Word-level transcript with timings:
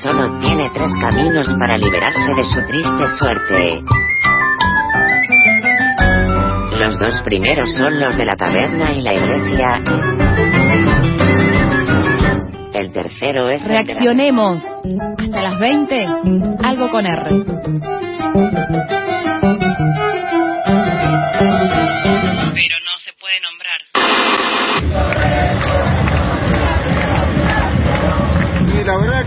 solo 0.00 0.38
tiene 0.38 0.70
tres 0.72 0.90
caminos 1.00 1.46
para 1.58 1.76
liberarse 1.76 2.34
de 2.34 2.44
su 2.44 2.66
triste 2.66 3.04
suerte. 3.20 3.82
Los 6.78 6.98
dos 6.98 7.22
primeros 7.22 7.72
son 7.74 8.00
los 8.00 8.16
de 8.16 8.24
la 8.24 8.36
taberna 8.36 8.92
y 8.92 9.02
la 9.02 9.14
iglesia. 9.14 9.82
El 12.74 12.92
tercero 12.92 13.50
es... 13.50 13.62
Reaccionemos. 13.64 14.64
Hasta 15.18 15.42
las 15.42 15.58
20. 15.60 16.06
Algo 16.64 16.90
con 16.90 17.06
R. 17.06 17.44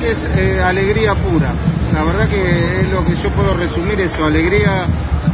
es 0.05 0.17
eh, 0.35 0.61
alegría 0.61 1.15
pura. 1.15 1.53
La 1.93 2.03
verdad 2.03 2.27
que 2.27 2.81
es 2.81 2.89
lo 2.91 3.03
que 3.03 3.15
yo 3.15 3.29
puedo 3.31 3.55
resumir 3.55 3.99
eso, 3.99 4.25
alegría 4.25 4.87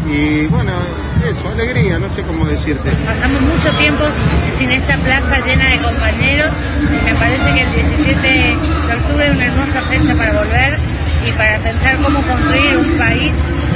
y 0.05 0.48
bueno, 0.48 0.71
eso, 1.23 1.49
alegría, 1.49 1.99
no 1.99 2.09
sé 2.09 2.23
cómo 2.23 2.45
decirte. 2.45 2.91
Pasamos 3.05 3.41
mucho 3.41 3.71
tiempo 3.77 4.03
sin 4.57 4.71
esta 4.71 4.98
plaza 4.98 5.45
llena 5.45 5.70
de 5.70 5.79
compañeros. 5.79 6.52
Me 7.03 7.13
parece 7.15 7.53
que 7.53 7.62
el 7.62 7.73
17 7.98 8.27
de 8.27 8.95
octubre 8.95 9.27
es 9.27 9.35
una 9.35 9.45
hermosa 9.45 9.81
fecha 9.89 10.15
para 10.15 10.34
volver 10.34 10.79
y 11.26 11.31
para 11.34 11.59
pensar 11.59 12.01
cómo 12.01 12.21
construir 12.21 12.77
un 12.77 12.98
país 12.98 13.31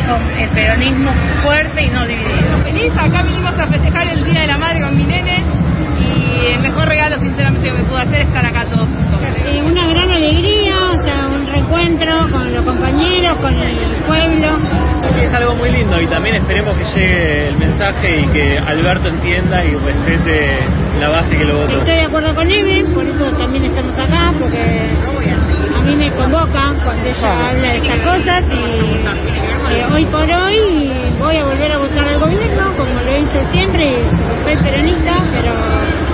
con 0.08 0.22
el 0.40 0.50
peronismo 0.50 1.12
fuerte 1.44 1.84
y 1.84 1.90
no 1.90 2.06
dividido. 2.06 2.64
Feliz, 2.64 2.92
acá 2.98 3.24
vinimos 3.24 3.58
a 3.58 3.68
festejar 3.68 4.08
el 4.08 4.24
Día 4.24 4.42
de 4.42 4.48
la 4.48 4.58
Madre 4.58 4.82
con 4.82 4.96
mi 4.96 5.06
nene 5.06 5.55
y 6.46 6.54
el 6.54 6.62
mejor 6.62 6.88
regalo 6.88 7.18
sinceramente 7.20 7.68
que 7.68 7.74
me 7.74 7.84
pude 7.84 8.02
hacer 8.02 8.22
es 8.22 8.28
estar 8.28 8.46
acá 8.46 8.66
todos 8.66 8.88
juntos. 8.88 9.20
Eh, 9.46 9.62
una 9.64 9.88
gran 9.88 10.10
alegría, 10.12 10.76
o 10.92 11.04
sea, 11.04 11.28
un 11.28 11.48
reencuentro 11.48 12.30
con 12.32 12.54
los 12.54 12.66
compañeros, 12.66 13.38
con 13.42 13.54
el 13.54 13.76
pueblo. 14.06 14.58
Es 15.22 15.34
algo 15.34 15.56
muy 15.56 15.72
lindo 15.72 16.00
y 16.00 16.08
también 16.08 16.36
esperemos 16.36 16.76
que 16.78 16.84
llegue 17.00 17.48
el 17.48 17.58
mensaje 17.58 18.20
y 18.22 18.28
que 18.28 18.60
Alberto 18.60 19.08
entienda 19.08 19.64
y 19.64 19.76
respete 19.76 20.60
la 21.00 21.10
base 21.10 21.38
que 21.38 21.46
lo 21.46 21.58
votó. 21.58 21.80
Estoy 21.80 21.96
de 21.96 22.02
acuerdo 22.02 22.36
con 22.36 22.52
Eve, 22.52 22.86
por 22.94 23.06
eso 23.06 23.32
también 23.32 23.66
estamos 23.66 23.98
acá, 23.98 24.34
porque 24.40 24.92
a 25.76 25.82
mí 25.82 25.96
me 25.96 26.12
convoca 26.12 26.74
cuando 26.84 27.10
ella 27.10 27.50
habla 27.50 27.70
de 27.72 27.78
estas 27.78 28.00
cosas 28.02 28.44
y 28.52 29.74
eh, 29.74 29.86
hoy 29.92 30.06
por 30.06 30.30
hoy 30.30 30.92
voy 31.18 31.38
a 31.38 31.44
volver 31.44 31.72
a 31.72 31.78
votar 31.78 32.08
al 32.08 32.20
gobierno, 32.20 32.78
como 32.78 33.02
lo 33.02 33.18
hice 33.18 33.44
siempre, 33.52 33.96
soy 34.44 34.56
peronista, 34.58 35.24
pero 35.32 36.05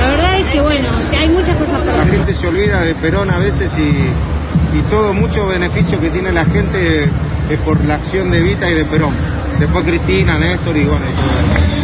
la 0.00 0.10
verdad 0.10 0.40
es 0.40 0.46
que 0.52 0.60
bueno, 0.60 0.88
que 1.10 1.16
hay 1.16 1.28
muchas 1.28 1.56
cosas 1.56 1.80
por 1.80 1.96
La 1.96 2.06
gente 2.06 2.34
se 2.34 2.48
olvida 2.48 2.80
de 2.80 2.94
Perón 2.96 3.30
a 3.30 3.38
veces 3.38 3.70
y, 3.78 4.78
y 4.78 4.82
todo, 4.90 5.12
mucho 5.12 5.46
beneficio 5.46 6.00
que 6.00 6.10
tiene 6.10 6.32
la 6.32 6.44
gente 6.46 7.04
es 7.04 7.58
por 7.64 7.84
la 7.84 7.96
acción 7.96 8.30
de 8.30 8.40
Vita 8.40 8.70
y 8.70 8.74
de 8.74 8.84
Perón. 8.84 9.14
Después 9.58 9.84
Cristina, 9.84 10.38
Néstor 10.38 10.76
y 10.76 10.84
bueno, 10.84 11.04
y 11.06 11.12
todo 11.12 11.40
eso. 11.40 11.79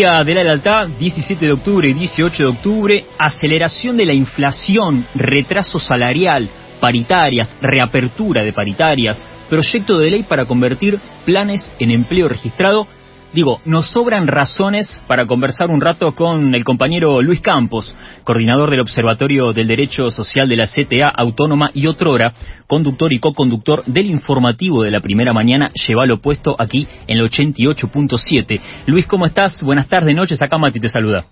Día 0.00 0.24
de 0.24 0.32
la 0.32 0.42
Lealtad, 0.42 0.88
17 0.98 1.44
de 1.44 1.52
octubre 1.52 1.86
y 1.86 1.92
18 1.92 2.42
de 2.42 2.48
octubre, 2.48 3.04
aceleración 3.18 3.98
de 3.98 4.06
la 4.06 4.14
inflación, 4.14 5.04
retraso 5.14 5.78
salarial, 5.78 6.48
paritarias, 6.80 7.54
reapertura 7.60 8.42
de 8.42 8.54
paritarias, 8.54 9.20
proyecto 9.50 9.98
de 9.98 10.08
ley 10.08 10.22
para 10.22 10.46
convertir 10.46 10.98
planes 11.26 11.70
en 11.78 11.90
empleo 11.90 12.30
registrado. 12.30 12.86
Digo, 13.32 13.60
nos 13.64 13.88
sobran 13.92 14.26
razones 14.26 15.04
para 15.06 15.24
conversar 15.24 15.70
un 15.70 15.80
rato 15.80 16.16
con 16.16 16.52
el 16.52 16.64
compañero 16.64 17.22
Luis 17.22 17.40
Campos, 17.40 17.94
coordinador 18.24 18.70
del 18.70 18.80
Observatorio 18.80 19.52
del 19.52 19.68
Derecho 19.68 20.10
Social 20.10 20.48
de 20.48 20.56
la 20.56 20.66
CTA 20.66 21.12
Autónoma 21.16 21.70
y 21.72 21.86
otrora, 21.86 22.32
conductor 22.66 23.12
y 23.12 23.20
co-conductor 23.20 23.84
del 23.84 24.06
informativo 24.06 24.82
de 24.82 24.90
la 24.90 24.98
primera 24.98 25.32
mañana, 25.32 25.70
llevalo 25.86 26.20
puesto 26.20 26.56
aquí 26.58 26.88
en 27.06 27.18
el 27.18 27.30
88.7. 27.30 28.60
Luis, 28.86 29.06
¿cómo 29.06 29.26
estás? 29.26 29.62
Buenas 29.62 29.88
tardes, 29.88 30.12
noches, 30.16 30.42
acá 30.42 30.58
Mati 30.58 30.80
te 30.80 30.88
saluda. 30.88 31.24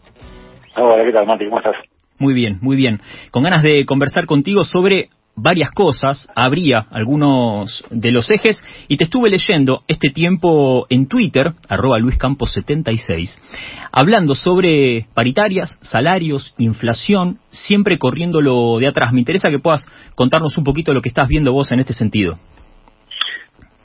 Hola, 0.77 1.03
¿qué 1.05 1.13
tal, 1.13 1.27
Mati? 1.27 1.47
¿Cómo 1.47 1.59
estás? 1.59 1.75
Muy 2.21 2.33
bien, 2.33 2.59
muy 2.61 2.77
bien. 2.77 3.01
Con 3.33 3.43
ganas 3.43 3.65
de 3.65 3.85
conversar 3.85 4.27
contigo 4.27 4.63
sobre 4.63 5.09
varias 5.41 5.71
cosas, 5.71 6.29
habría 6.35 6.87
algunos 6.91 7.85
de 7.91 8.13
los 8.13 8.31
ejes, 8.31 8.63
y 8.89 8.97
te 8.97 9.05
estuve 9.05 9.31
leyendo 9.31 9.83
este 9.89 10.11
tiempo 10.11 10.87
en 10.91 11.07
Twitter, 11.09 11.53
arroba 11.69 11.99
luiscampos76, 11.99 13.39
hablando 13.93 14.35
sobre 14.35 15.07
paritarias, 15.15 15.79
salarios, 15.83 16.55
inflación, 16.59 17.39
siempre 17.51 17.99
corriéndolo 17.99 18.79
de 18.79 18.89
atrás. 18.89 19.13
Me 19.13 19.21
interesa 19.21 19.51
que 19.51 19.59
puedas 19.59 19.87
contarnos 20.15 20.57
un 20.59 20.65
poquito 20.65 20.93
lo 20.93 21.01
que 21.03 21.09
estás 21.09 21.29
viendo 21.29 21.53
vos 21.53 21.71
en 21.73 21.81
este 21.81 21.93
sentido. 21.93 22.37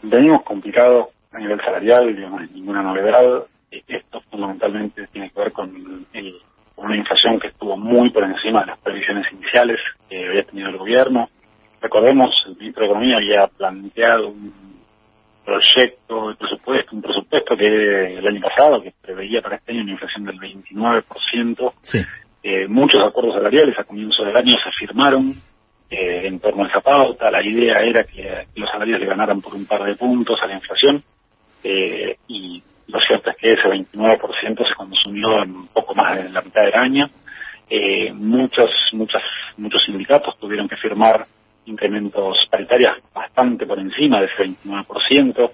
Venimos 0.01 0.43
complicados 0.43 1.07
a 1.31 1.39
nivel 1.39 1.59
salarial, 1.61 2.15
digamos, 2.15 2.41
ninguna 2.51 2.83
novedad. 2.83 3.43
Eh, 3.71 3.81
Esto 3.87 4.21
fundamentalmente 4.29 5.07
tiene 5.11 5.29
que 5.31 5.39
ver 5.39 5.51
con, 5.51 6.05
el- 6.13 6.35
una 6.75 6.97
inflación 6.97 7.39
que 7.39 7.47
estuvo 7.47 7.77
muy 7.77 8.09
por 8.09 8.23
encima 8.23 8.61
de 8.61 8.65
las 8.67 8.79
previsiones 8.79 9.25
iniciales 9.31 9.79
que 10.09 10.27
había 10.27 10.43
tenido 10.43 10.69
el 10.69 10.77
gobierno. 10.77 11.29
Recordemos, 11.83 12.31
el 12.47 12.55
ministro 12.55 12.81
de 12.81 12.91
Economía 12.91 13.17
había 13.17 13.47
planteado 13.47 14.29
un 14.29 14.53
proyecto 15.43 16.29
de 16.29 16.35
presupuesto, 16.35 16.95
un 16.95 17.01
presupuesto 17.01 17.57
que 17.57 17.65
el 17.65 18.25
año 18.25 18.39
pasado, 18.39 18.81
que 18.81 18.93
preveía 19.01 19.41
para 19.41 19.57
este 19.57 19.73
año 19.73 19.81
una 19.81 19.91
inflación 19.91 20.23
del 20.23 20.39
29%. 20.39 21.73
Sí. 21.81 21.99
Eh, 22.41 22.67
muchos 22.69 23.01
acuerdos 23.01 23.35
salariales 23.35 23.77
a 23.77 23.83
comienzo 23.83 24.23
del 24.23 24.37
año 24.37 24.53
se 24.63 24.71
firmaron 24.79 25.33
eh, 25.89 26.25
en 26.25 26.39
torno 26.39 26.63
a 26.63 26.69
esa 26.69 26.79
pauta. 26.79 27.29
La 27.29 27.43
idea 27.43 27.79
era 27.81 28.05
que 28.05 28.47
los 28.55 28.69
salarios 28.69 29.01
le 29.01 29.05
ganaran 29.05 29.41
por 29.41 29.53
un 29.53 29.65
par 29.65 29.83
de 29.83 29.97
puntos 29.97 30.39
a 30.41 30.47
la 30.47 30.53
inflación 30.53 31.03
eh, 31.65 32.15
y 32.29 32.63
lo 32.87 33.01
cierto 33.01 33.29
es 33.29 33.35
que 33.35 33.51
ese 33.51 33.67
29% 33.67 34.67
se 34.69 34.75
consumió 34.75 35.43
en 35.43 35.67
poco 35.67 35.93
más 35.95 36.15
de 36.15 36.29
la 36.29 36.41
mitad 36.41 36.61
del 36.63 36.75
año. 36.75 37.07
Eh, 37.69 38.13
muchos, 38.13 38.69
muchos, 38.93 39.21
muchos 39.57 39.81
sindicatos 39.85 40.39
tuvieron 40.39 40.69
que 40.69 40.77
firmar 40.77 41.25
incrementos 41.65 42.37
paritarios 42.49 42.97
bastante 43.13 43.65
por 43.65 43.79
encima 43.79 44.19
de 44.19 44.25
ese 44.27 44.43
29%. 44.43 45.51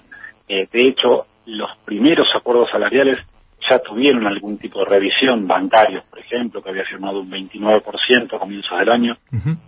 Eh, 0.48 0.68
de 0.72 0.88
hecho, 0.88 1.28
los 1.46 1.70
primeros 1.86 2.28
acuerdos 2.36 2.70
salariales 2.72 3.18
ya 3.70 3.80
tuvieron 3.80 4.26
algún 4.26 4.58
tipo 4.58 4.80
de 4.80 4.86
revisión, 4.86 5.48
bancarios, 5.48 6.04
por 6.06 6.20
ejemplo, 6.20 6.62
que 6.62 6.70
había 6.70 6.86
firmado 6.86 7.20
un 7.20 7.30
29% 7.30 8.34
a 8.34 8.40
comienzos 8.40 8.80
del 8.80 8.90
año 8.90 9.18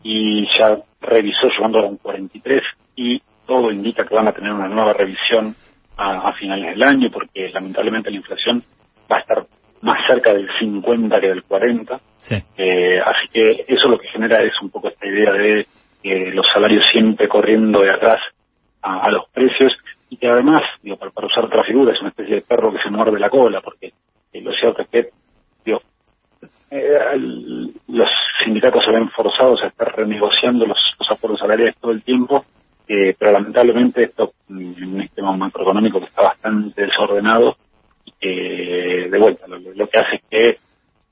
y 0.03 0.47
ya 0.57 0.78
revisó 1.01 1.50
llevándolo 1.50 1.88
a 1.88 1.90
un 1.90 2.00
43% 2.00 2.62
y 2.96 3.22
todo 3.46 3.72
indica 3.72 4.06
que 4.06 4.16
van 4.16 4.28
a 4.28 4.31
tener 4.31 4.51
una 4.51 4.68
nueva 4.68 4.94
revisión 4.94 5.53
a, 5.97 6.30
a 6.30 6.34
finales 6.34 6.72
del 6.72 6.84
año 6.84 7.09
porque 7.12 7.50
lamentablemente 7.50 8.09
la 8.09 8.18
inflación 8.18 8.63
va 9.12 9.18
a 9.18 9.19
estar 9.19 9.46
más 9.81 10.00
cerca 10.07 10.34
del 10.34 10.47
50 10.59 11.19
que 11.19 11.28
del 11.28 11.44
40. 11.44 12.00
Sí. 12.18 12.35
Eh, 12.57 13.00
así 13.00 13.28
que 13.34 13.66
eso 13.68 13.88
lo 13.88 13.97
que 13.97 14.07
genera 14.07 14.41
es 14.44 14.53
un 14.62 14.69
poco 14.69 14.88
esta 14.90 15.07
idea 15.07 15.31
de 15.34 15.66
eh, 16.03 16.31
los 16.34 16.47
salarios 16.53 16.85
siempre 16.91 17.28
corriendo 17.28 17.81
de 17.81 17.91
atrás 17.91 18.19
a, 18.81 19.09
los 19.12 19.29
precios 19.29 19.73
y 20.09 20.17
que 20.17 20.28
además, 20.28 20.62
digo, 20.81 20.97
para, 20.97 21.12
para 21.12 21.28
usar 21.28 21.45
otra 21.45 21.63
figura, 21.63 21.94
es 21.94 22.00
una 22.01 22.09
especie 22.09 22.35
de 22.35 22.41
perro 22.41 22.72
que 22.72 22.81
se 22.81 22.89
muerde 22.89 23.19
la 23.19 23.29
cola 23.29 23.62
porque 23.62 23.94
eh, 24.34 24.41
lo 24.41 24.51
cierto 24.53 24.81
es 24.81 24.88
que 24.89 25.09
digo, 25.63 25.81
eh, 26.72 26.97
el- 27.13 27.74
los 27.88 28.09
sindicatos 28.44 28.83
se 28.83 28.92
ven 28.92 29.09
forzados 29.09 29.62
a 29.62 29.68
estar 29.68 29.95
renegociando 29.95 30.65
los, 30.65 30.77
los 31.00 31.12
acuerdos 31.12 31.39
salariales 31.39 31.75
todo 31.80 31.92
el 31.92 32.01
tiempo, 32.03 32.45
eh, 32.88 33.15
pero 33.18 33.31
lamentablemente 33.31 34.03
esto 34.03 34.33
mm, 34.48 34.74
en 34.77 34.95
un 34.95 35.01
sistema 35.01 35.36
macroeconómico 35.38 36.00
que 36.00 36.07
está 36.07 36.24
bastante 36.24 36.81
desordenado, 36.81 37.56
eh, 38.19 39.07
de 39.09 39.19
vuelta, 39.19 39.48
lo, 39.48 39.59
lo 39.59 39.88
que 39.88 40.00
hace 40.00 40.15
es 40.15 40.21
que 40.30 40.57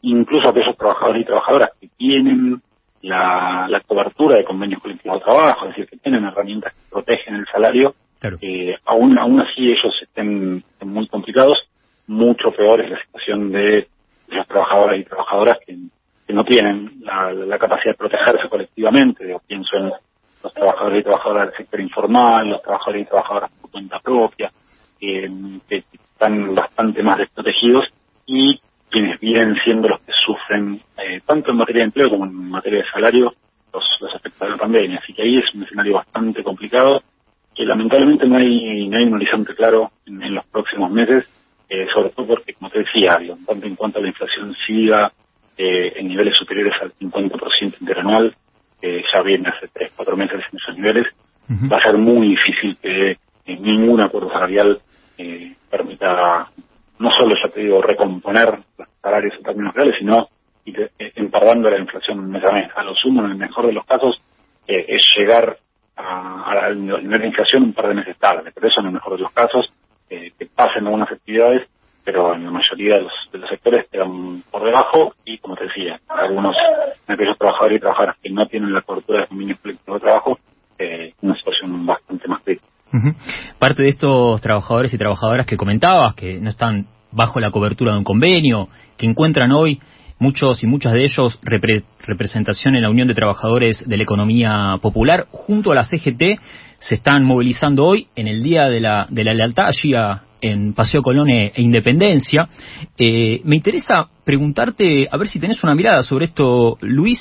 incluso 0.01 0.50
aquellos 0.50 0.75
trabajadores 0.77 1.21
y 1.21 1.25
trabajadoras 1.25 1.71
que 1.80 1.88
tienen 1.97 2.62
la, 3.01 3.68
la 3.69 3.80
cobertura 3.81 4.36
de 4.38 4.44
convenios 4.44 4.81
colectivos 4.81 5.19
de 5.19 5.24
trabajo, 5.24 5.65
es 5.65 5.69
decir, 5.71 5.88
que 5.88 5.97
tienen 5.97 6.25
herramientas 6.25 6.74
que 6.74 6.89
protegen 6.91 7.36
el 7.36 7.45
salario, 7.51 7.95
eh, 8.41 8.75
aún, 8.86 9.18
aún 9.18 9.39
así 9.39 9.71
ellos 9.71 9.94
estén, 10.01 10.63
estén 10.69 10.89
muy 10.89 11.07
complicados, 11.07 11.57
mucho 12.07 12.51
peor 12.51 12.81
es 12.81 12.89
la 12.91 13.01
situación 13.01 13.51
de 13.51 13.88
los 14.27 14.48
trabajadores 14.48 15.01
y 15.01 15.06
trabajadoras 15.06 15.57
que, 15.65 15.75
que 16.27 16.33
no 16.33 16.44
tienen 16.44 17.01
la, 17.31 17.57
capacidad 17.57 17.93
de 17.93 17.97
protegerse 17.97 18.49
colectivamente, 18.49 19.25
Digo, 19.25 19.41
pienso 19.47 19.77
en 19.77 19.91
los 20.43 20.53
trabajadores 20.53 21.01
y 21.01 21.03
trabajadoras 21.03 21.47
del 21.47 21.57
sector 21.57 21.81
informal, 21.81 22.49
los 22.49 22.61
trabajadores 22.61 23.01
y 23.01 23.09
trabajadoras 23.09 23.51
por 23.61 23.71
cuenta 23.71 23.99
propia, 23.99 24.51
que 24.99 25.29
están 25.69 26.55
bastante 26.55 27.01
más 27.03 27.17
desprotegidos 27.17 27.85
y 28.25 28.59
quienes 28.89 29.19
vienen 29.19 29.55
siendo 29.63 29.87
los 29.87 30.01
que 30.01 30.11
sufren, 30.25 30.81
eh, 30.97 31.21
tanto 31.25 31.51
en 31.51 31.57
materia 31.57 31.81
de 31.81 31.85
empleo 31.85 32.09
como 32.09 32.25
en 32.25 32.33
materia 32.33 32.79
de 32.79 32.89
salario, 32.91 33.33
los, 33.73 33.83
los 34.01 34.15
efectos 34.15 34.39
de 34.39 34.49
la 34.49 34.57
pandemia. 34.57 34.99
Así 35.01 35.13
que 35.13 35.21
ahí 35.21 35.37
es 35.37 35.53
un 35.53 35.63
escenario 35.63 35.93
bastante 35.93 36.43
complicado 36.43 37.01
que 37.55 37.65
lamentablemente 37.65 38.25
no 38.25 38.37
hay, 38.37 38.87
no 38.87 38.97
hay 38.97 39.03
un 39.03 39.15
horizonte 39.15 39.53
claro 39.53 39.91
en, 40.05 40.21
en 40.21 40.35
los 40.35 40.45
próximos 40.47 40.91
meses, 40.91 41.29
eh, 41.69 41.87
sobre 41.93 42.09
todo 42.09 42.25
porque, 42.25 42.53
como 42.53 42.71
te 42.71 42.79
decía, 42.79 43.17
tanto 43.45 43.67
en 43.67 43.75
cuanto 43.75 44.01
la 44.01 44.07
inflación 44.07 44.55
siga 44.65 45.11
eh, 45.61 45.91
en 45.97 46.07
niveles 46.07 46.38
superiores 46.38 46.73
al 46.81 46.94
50% 46.94 47.81
interanual, 47.81 48.33
eh, 48.81 49.03
ya 49.13 49.21
viene 49.21 49.50
hace 49.50 49.67
3, 49.67 49.91
4 49.94 50.15
meses 50.15 50.41
en 50.50 50.57
esos 50.57 50.75
niveles, 50.77 51.06
va 51.69 51.77
a 51.77 51.81
ser 51.81 51.97
muy 51.97 52.29
difícil 52.29 52.77
que 52.81 53.11
eh, 53.11 53.17
ningún 53.45 54.00
acuerdo 54.00 54.31
salarial 54.31 54.79
eh, 55.17 55.53
permita, 55.69 56.47
no 57.00 57.11
solo, 57.11 57.35
ya 57.35 57.51
te 57.51 57.59
digo, 57.59 57.81
recomponer 57.81 58.57
los 58.77 58.88
salarios 59.01 59.33
en 59.35 59.44
términos 59.44 59.73
reales, 59.73 59.95
sino 60.00 60.29
ir 60.63 60.91
eh, 60.97 61.11
empardando 61.15 61.69
la 61.69 61.77
inflación 61.79 62.31
mes 62.31 62.45
a 62.45 62.53
mes. 62.53 62.71
A 62.73 62.83
lo 62.83 62.95
sumo, 62.95 63.25
en 63.25 63.31
el 63.31 63.38
mejor 63.38 63.65
de 63.67 63.73
los 63.73 63.85
casos, 63.85 64.21
eh, 64.65 64.85
es 64.88 65.03
llegar 65.17 65.57
a, 65.97 66.44
a 66.51 66.69
los 66.69 67.03
niveles 67.03 67.21
de 67.21 67.27
inflación 67.27 67.63
un 67.63 67.73
par 67.73 67.89
de 67.89 67.95
meses 67.95 68.17
tarde, 68.17 68.51
pero 68.53 68.67
eso 68.67 68.79
en 68.79 68.88
el 68.88 68.94
mejor 68.94 69.17
de 69.17 69.23
los 69.23 69.31
casos, 69.33 69.73
eh, 70.09 70.31
que 70.39 70.45
pasen 70.45 70.85
algunas 70.85 71.12
actividades, 71.12 71.67
pero 72.11 72.33
en 72.33 72.44
la 72.44 72.50
mayoría 72.50 72.95
de 72.95 73.01
los, 73.03 73.11
de 73.31 73.38
los 73.38 73.47
sectores 73.51 73.85
quedan 73.91 74.41
por 74.50 74.63
debajo 74.63 75.13
y, 75.25 75.38
como 75.38 75.56
te 75.56 75.65
decía, 75.65 76.00
algunos 76.07 76.56
aquellos 77.07 77.38
trabajadores 77.38 77.77
y 77.77 77.79
trabajadoras 77.81 78.15
que 78.23 78.31
no 78.31 78.47
tienen 78.47 78.73
la 78.73 78.81
cobertura 78.81 79.21
de 79.21 79.27
convenios 79.27 79.59
colectivos 79.59 80.01
de 80.01 80.07
trabajo, 80.07 80.39
eh, 80.79 81.13
una 81.21 81.35
situación 81.35 81.85
bastante 81.85 82.27
más 82.27 82.41
crítica. 82.44 82.65
Parte 83.59 83.83
de 83.83 83.89
estos 83.89 84.41
trabajadores 84.41 84.91
y 84.91 84.97
trabajadoras 84.97 85.45
que 85.45 85.56
comentabas, 85.56 86.15
que 86.15 86.39
no 86.39 86.50
están 86.50 86.88
bajo 87.11 87.39
la 87.39 87.51
cobertura 87.51 87.91
de 87.91 88.00
un 88.00 88.03
convenio, 88.03 88.69
que 88.97 89.05
encuentran 89.05 89.51
hoy 89.51 89.79
muchos 90.17 90.63
y 90.63 90.65
muchas 90.67 90.94
de 90.94 91.03
ellos 91.03 91.39
repre- 91.44 91.83
representación 92.07 92.75
en 92.75 92.81
la 92.81 92.89
Unión 92.89 93.07
de 93.07 93.13
Trabajadores 93.13 93.88
de 93.88 93.97
la 93.97 94.03
Economía 94.03 94.77
Popular, 94.81 95.27
junto 95.29 95.71
a 95.71 95.75
la 95.75 95.83
CGT, 95.83 96.39
se 96.79 96.95
están 96.95 97.23
movilizando 97.23 97.85
hoy 97.85 98.07
en 98.15 98.27
el 98.27 98.41
Día 98.41 98.67
de 98.67 98.79
la, 98.79 99.05
de 99.09 99.23
la 99.23 99.33
Lealtad, 99.35 99.67
allí 99.67 99.94
a- 99.94 100.23
en 100.41 100.74
Paseo 100.74 101.01
Colón 101.01 101.30
e, 101.30 101.51
Independencia. 101.57 102.47
Eh, 102.97 103.41
me 103.44 103.56
interesa 103.56 104.07
preguntarte, 104.24 105.07
a 105.12 105.18
ver 105.18 105.27
si 105.27 105.39
tenés 105.39 105.63
una 105.63 105.75
mirada 105.75 106.03
sobre 106.03 106.25
esto, 106.25 106.77
Luis. 106.81 107.19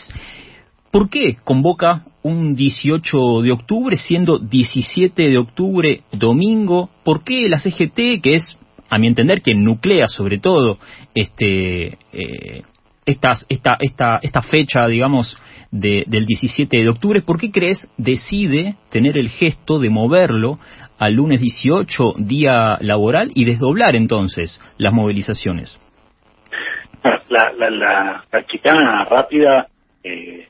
¿Por 0.90 1.10
qué 1.10 1.36
convoca 1.44 2.04
un 2.22 2.54
18 2.54 3.42
de 3.42 3.52
octubre 3.52 3.96
siendo 3.96 4.38
17 4.38 5.28
de 5.28 5.38
octubre 5.38 6.02
domingo? 6.12 6.88
¿Por 7.04 7.24
qué 7.24 7.48
la 7.48 7.58
CGT, 7.58 8.22
que 8.22 8.34
es, 8.36 8.58
a 8.88 8.98
mi 8.98 9.06
entender, 9.06 9.42
quien 9.42 9.64
nuclea 9.64 10.06
sobre 10.06 10.38
todo 10.38 10.78
este, 11.14 11.98
eh, 12.12 12.62
esta, 13.04 13.32
esta, 13.80 14.18
esta 14.22 14.42
fecha, 14.42 14.86
digamos, 14.86 15.36
de- 15.70 16.04
del 16.06 16.24
17 16.24 16.78
de 16.78 16.88
octubre, 16.88 17.20
¿por 17.22 17.38
qué 17.38 17.50
crees 17.50 17.86
decide 17.98 18.76
tener 18.90 19.18
el 19.18 19.28
gesto 19.28 19.78
de 19.78 19.90
moverlo 19.90 20.58
al 20.98 21.14
lunes 21.14 21.40
18, 21.40 22.14
día 22.18 22.78
laboral, 22.80 23.30
y 23.34 23.44
desdoblar 23.44 23.96
entonces 23.96 24.60
las 24.78 24.92
movilizaciones? 24.92 25.78
La, 27.28 27.52
la, 27.56 27.70
la, 27.70 28.24
la 28.30 28.46
chicana 28.46 29.04
rápida 29.04 29.68
eh, 30.02 30.48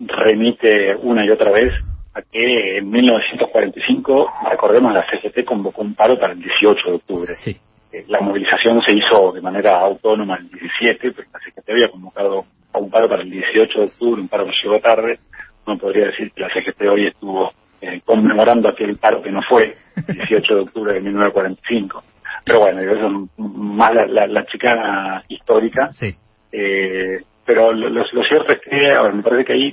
remite 0.00 0.96
una 0.96 1.24
y 1.24 1.30
otra 1.30 1.50
vez 1.52 1.72
a 2.14 2.22
que 2.22 2.78
en 2.78 2.90
1945, 2.90 4.32
recordemos, 4.50 4.92
la 4.92 5.04
CGT 5.06 5.44
convocó 5.44 5.82
un 5.82 5.94
paro 5.94 6.18
para 6.18 6.32
el 6.32 6.40
18 6.40 6.88
de 6.88 6.94
octubre. 6.94 7.34
Sí. 7.36 7.56
Eh, 7.92 8.04
la 8.08 8.20
movilización 8.20 8.80
se 8.82 8.92
hizo 8.92 9.32
de 9.32 9.42
manera 9.42 9.80
autónoma 9.80 10.36
el 10.36 10.48
17, 10.48 11.12
pero 11.12 11.28
la 11.32 11.38
CGT 11.40 11.70
había 11.70 11.90
convocado 11.90 12.44
a 12.72 12.78
un 12.78 12.90
paro 12.90 13.08
para 13.08 13.22
el 13.22 13.30
18 13.30 13.78
de 13.78 13.86
octubre, 13.86 14.20
un 14.20 14.28
paro 14.28 14.46
que 14.46 14.52
llegó 14.62 14.80
tarde. 14.80 15.18
Uno 15.66 15.78
podría 15.78 16.06
decir 16.06 16.30
que 16.32 16.40
la 16.40 16.48
CGT 16.48 16.80
hoy 16.88 17.06
estuvo 17.06 17.52
eh, 17.80 18.00
conmemorando 18.04 18.68
aquel 18.68 18.96
paro 18.96 19.22
que 19.22 19.30
no 19.30 19.40
fue 19.48 19.74
el 20.08 20.14
18 20.16 20.54
de 20.54 20.60
octubre 20.62 20.94
de 20.94 21.00
1945. 21.00 22.02
Pero 22.44 22.60
bueno, 22.60 22.80
eso 22.80 23.06
es 23.06 23.38
más 23.38 23.94
la, 23.94 24.06
la, 24.06 24.26
la 24.28 24.46
chicana 24.46 25.22
histórica. 25.28 25.88
Sí. 25.92 26.14
Eh, 26.52 27.18
pero 27.44 27.72
lo, 27.72 27.88
lo- 27.88 28.04
lo 28.12 28.22
cierto 28.22 28.52
es 28.52 28.60
que, 28.60 28.90
a 28.92 29.02
ver, 29.02 29.14
me 29.14 29.22
parece 29.22 29.44
que 29.44 29.52
ahí 29.52 29.72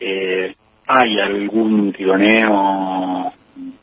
eh, 0.00 0.54
hay 0.86 1.20
algún 1.20 1.92
tironeo 1.92 3.32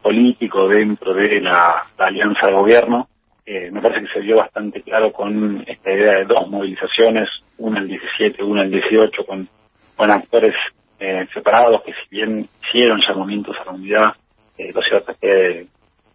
político 0.02 0.68
dentro 0.68 1.14
de 1.14 1.42
la, 1.42 1.84
la 1.98 2.06
alianza 2.06 2.48
de 2.48 2.54
gobierno. 2.54 3.08
Eh, 3.46 3.70
me 3.72 3.82
parece 3.82 4.02
que 4.06 4.14
se 4.14 4.20
vio 4.22 4.38
bastante 4.38 4.82
claro 4.82 5.12
con 5.12 5.64
esta 5.68 5.92
idea 5.92 6.20
de 6.20 6.26
dos 6.26 6.48
movilizaciones, 6.50 7.28
una 7.58 7.80
el 7.80 7.88
17, 7.88 8.44
una 8.44 8.62
el 8.64 8.72
18, 8.72 9.26
con, 9.26 9.48
con 9.96 10.12
actores 10.12 10.54
eh, 11.00 11.28
separados 11.34 11.82
que 11.84 11.94
si 11.94 12.16
bien 12.16 12.48
hicieron 12.64 13.02
llamamientos 13.08 13.56
a 13.62 13.66
la 13.66 13.72
unidad, 13.72 14.14
eh, 14.58 14.72
lo 14.74 14.82
cierto 14.82 15.12
es 15.14 15.18
que 15.20 15.68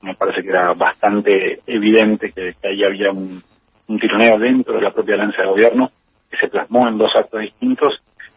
me 0.02 0.14
parece 0.14 0.42
que 0.42 0.50
era 0.50 0.75
bastante 0.75 1.60
evidente 1.66 2.31
que, 2.32 2.54
que 2.60 2.69
ahí 2.69 2.84
había 2.84 3.10
un, 3.10 3.42
un 3.88 3.98
tironeo 3.98 4.38
dentro 4.38 4.75
de 4.75 4.82
la 4.82 4.92
propia 4.92 5.14
alianza 5.14 5.42
de 5.42 5.48
gobierno 5.48 5.90
que 6.31 6.36
se 6.36 6.48
plasmó 6.48 6.86
en 6.88 6.98
dos 6.98 7.10
actos 7.16 7.40
distintos 7.40 7.94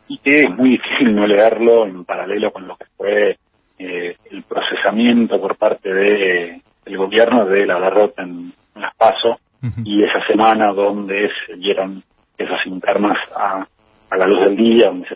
y 0.07 0.17
que 0.19 0.41
es 0.41 0.49
muy 0.49 0.71
difícil 0.71 1.13
no 1.13 1.27
leerlo 1.27 1.85
en 1.85 2.05
paralelo 2.05 2.51
con 2.51 2.67
lo 2.67 2.77
que 2.77 2.85
fue 2.95 3.37
eh, 3.79 4.15
el 4.31 4.43
procesamiento 4.43 5.39
por 5.39 5.57
parte 5.57 5.93
de 5.93 6.61
el 6.85 6.97
gobierno 6.97 7.45
de 7.45 7.65
la 7.65 7.79
derrota 7.79 8.23
en, 8.23 8.53
en 8.75 8.81
las 8.81 8.95
PASO 8.95 9.39
y 9.83 10.03
esa 10.03 10.25
semana 10.27 10.71
donde 10.71 11.29
se 11.45 11.55
dieron 11.55 12.01
esas 12.37 12.65
internas 12.65 13.17
a, 13.35 13.67
a 14.09 14.17
la 14.17 14.25
luz 14.25 14.45
del 14.45 14.55
día, 14.55 14.87
donde 14.87 15.07
se 15.09 15.15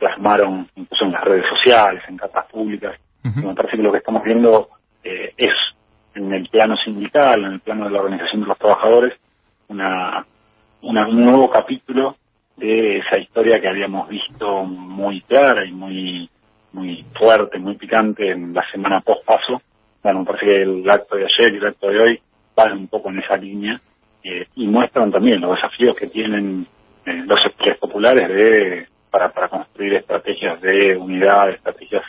plasmaron 0.00 0.66
incluso 0.74 1.04
en 1.04 1.12
las 1.12 1.22
redes 1.24 1.44
sociales, 1.48 2.02
en 2.08 2.16
cartas 2.16 2.46
públicas. 2.46 2.98
Y 3.22 3.28
Me 3.46 3.54
parece 3.54 3.76
que 3.76 3.82
lo 3.82 3.92
que 3.92 3.98
estamos 3.98 4.24
viendo 4.24 4.68
eh, 5.04 5.32
es 5.36 5.52
en 6.14 6.32
el 6.32 6.48
plano 6.48 6.76
sindical, 6.78 7.44
en 7.44 7.52
el 7.52 7.60
plano 7.60 7.84
de 7.84 7.90
la 7.92 8.00
organización 8.00 8.40
de 8.40 8.46
los 8.48 8.58
trabajadores, 8.58 9.12
una, 9.68 10.26
una- 10.82 11.06
un 11.08 11.22
nuevo 11.24 11.50
capítulo 11.50 12.16
de 12.56 12.98
esa 12.98 13.18
historia 13.18 13.60
que 13.60 13.68
habíamos 13.68 14.08
visto 14.08 14.64
muy 14.64 15.20
clara 15.22 15.64
y 15.64 15.72
muy 15.72 16.28
muy 16.72 17.04
fuerte, 17.18 17.58
muy 17.58 17.74
picante 17.74 18.30
en 18.30 18.54
la 18.54 18.64
semana 18.70 19.00
post 19.00 19.26
paso. 19.26 19.60
Bueno, 20.04 20.20
me 20.20 20.26
parece 20.26 20.46
que 20.46 20.62
el 20.62 20.88
acto 20.88 21.16
de 21.16 21.24
ayer 21.24 21.52
y 21.54 21.56
el 21.58 21.66
acto 21.66 21.88
de 21.88 21.98
hoy 22.00 22.20
van 22.54 22.72
un 22.72 22.86
poco 22.88 23.10
en 23.10 23.18
esa 23.18 23.36
línea 23.36 23.80
eh, 24.22 24.46
y 24.54 24.66
muestran 24.68 25.10
también 25.10 25.40
los 25.40 25.56
desafíos 25.56 25.96
que 25.96 26.06
tienen 26.06 26.64
eh, 27.06 27.22
los 27.26 27.42
sectores 27.42 27.76
populares 27.78 28.28
de 28.28 28.86
para, 29.10 29.30
para 29.32 29.48
construir 29.80 29.94
estrategias 29.94 30.60
de 30.60 30.96
unidad, 30.96 31.50
estrategias 31.50 32.02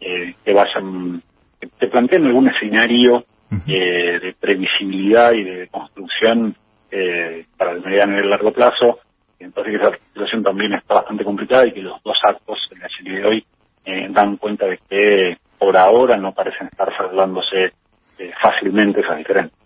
eh, 0.00 0.34
que 0.44 0.52
vayan, 0.52 1.22
que 1.60 1.68
te 1.68 1.86
planteen 1.86 2.26
algún 2.26 2.48
escenario 2.48 3.24
eh, 3.68 4.18
de 4.20 4.34
previsibilidad 4.40 5.32
y 5.32 5.44
de 5.44 5.68
construcción 5.68 6.56
eh, 6.90 7.44
para 7.56 7.72
el 7.72 7.82
mediano 7.82 8.16
y 8.16 8.22
el 8.22 8.30
largo 8.30 8.52
plazo. 8.52 8.98
Entonces 9.38 9.74
esa 9.74 9.96
situación 9.96 10.42
también 10.42 10.72
está 10.72 10.94
bastante 10.94 11.22
complicada 11.24 11.66
y 11.66 11.72
que 11.72 11.82
los 11.82 12.02
dos 12.02 12.16
actos, 12.24 12.58
el 12.72 12.78
de 12.80 12.84
ayer 12.86 13.00
y 13.00 13.20
de 13.20 13.24
hoy, 13.24 13.44
eh, 13.84 14.08
dan 14.10 14.36
cuenta 14.36 14.66
de 14.66 14.78
que 14.88 15.36
por 15.58 15.76
ahora 15.76 16.16
no 16.16 16.32
parecen 16.32 16.66
estar 16.66 16.96
saldándose 16.96 17.72
eh, 18.18 18.32
fácilmente 18.40 19.00
esas 19.00 19.18
diferencias. 19.18 19.61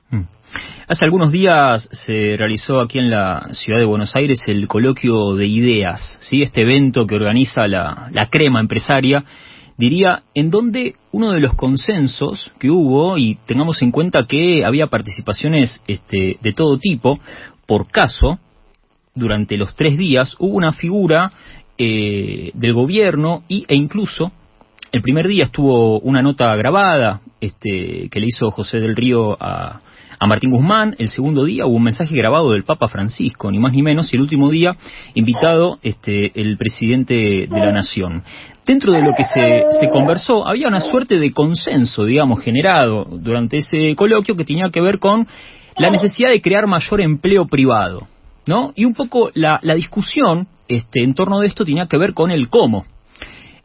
Hace 0.88 1.04
algunos 1.04 1.32
días 1.32 1.88
se 1.90 2.36
realizó 2.36 2.78
aquí 2.78 3.00
en 3.00 3.10
la 3.10 3.48
ciudad 3.54 3.80
de 3.80 3.84
Buenos 3.84 4.14
Aires 4.14 4.38
el 4.46 4.68
coloquio 4.68 5.34
de 5.34 5.48
ideas, 5.48 6.16
¿sí? 6.20 6.42
este 6.42 6.62
evento 6.62 7.08
que 7.08 7.16
organiza 7.16 7.66
la, 7.66 8.08
la 8.12 8.30
crema 8.30 8.60
empresaria, 8.60 9.24
diría, 9.76 10.22
en 10.32 10.48
donde 10.48 10.94
uno 11.10 11.32
de 11.32 11.40
los 11.40 11.54
consensos 11.54 12.52
que 12.60 12.70
hubo, 12.70 13.18
y 13.18 13.36
tengamos 13.46 13.82
en 13.82 13.90
cuenta 13.90 14.28
que 14.28 14.64
había 14.64 14.86
participaciones 14.86 15.82
este, 15.88 16.38
de 16.40 16.52
todo 16.52 16.78
tipo, 16.78 17.18
por 17.66 17.90
caso, 17.90 18.38
durante 19.12 19.56
los 19.56 19.74
tres 19.74 19.98
días 19.98 20.36
hubo 20.38 20.54
una 20.56 20.70
figura 20.70 21.32
eh, 21.78 22.52
del 22.54 22.74
gobierno 22.74 23.42
y, 23.48 23.64
e 23.66 23.74
incluso 23.74 24.30
el 24.92 25.02
primer 25.02 25.26
día 25.26 25.46
estuvo 25.46 25.98
una 25.98 26.22
nota 26.22 26.54
grabada 26.54 27.22
este, 27.40 28.08
que 28.08 28.20
le 28.20 28.26
hizo 28.26 28.52
José 28.52 28.78
del 28.78 28.94
Río 28.94 29.36
a, 29.42 29.80
a 30.18 30.26
Martín 30.26 30.50
Guzmán. 30.50 30.94
El 30.98 31.10
segundo 31.10 31.44
día 31.44 31.66
hubo 31.66 31.76
un 31.76 31.82
mensaje 31.82 32.14
grabado 32.14 32.52
del 32.52 32.64
Papa 32.64 32.88
Francisco, 32.88 33.50
ni 33.50 33.58
más 33.58 33.72
ni 33.72 33.82
menos. 33.82 34.12
Y 34.12 34.16
el 34.16 34.22
último 34.22 34.50
día, 34.50 34.76
invitado 35.14 35.78
este, 35.82 36.32
el 36.40 36.56
presidente 36.56 37.14
de 37.14 37.60
la 37.60 37.72
Nación. 37.72 38.22
Dentro 38.64 38.92
de 38.92 39.02
lo 39.02 39.12
que 39.14 39.24
se, 39.24 39.64
se 39.80 39.88
conversó, 39.88 40.46
había 40.46 40.68
una 40.68 40.80
suerte 40.80 41.18
de 41.18 41.30
consenso, 41.32 42.04
digamos, 42.04 42.40
generado 42.42 43.04
durante 43.04 43.58
ese 43.58 43.94
coloquio 43.94 44.36
que 44.36 44.44
tenía 44.44 44.70
que 44.72 44.80
ver 44.80 44.98
con 44.98 45.26
la 45.78 45.90
necesidad 45.90 46.30
de 46.30 46.40
crear 46.40 46.66
mayor 46.66 47.00
empleo 47.00 47.46
privado. 47.46 48.08
¿no? 48.46 48.72
Y 48.74 48.84
un 48.84 48.94
poco 48.94 49.30
la, 49.34 49.58
la 49.62 49.74
discusión 49.74 50.48
este, 50.68 51.02
en 51.02 51.14
torno 51.14 51.40
de 51.40 51.46
esto 51.46 51.64
tenía 51.64 51.86
que 51.86 51.98
ver 51.98 52.12
con 52.14 52.30
el 52.30 52.48
cómo. 52.48 52.86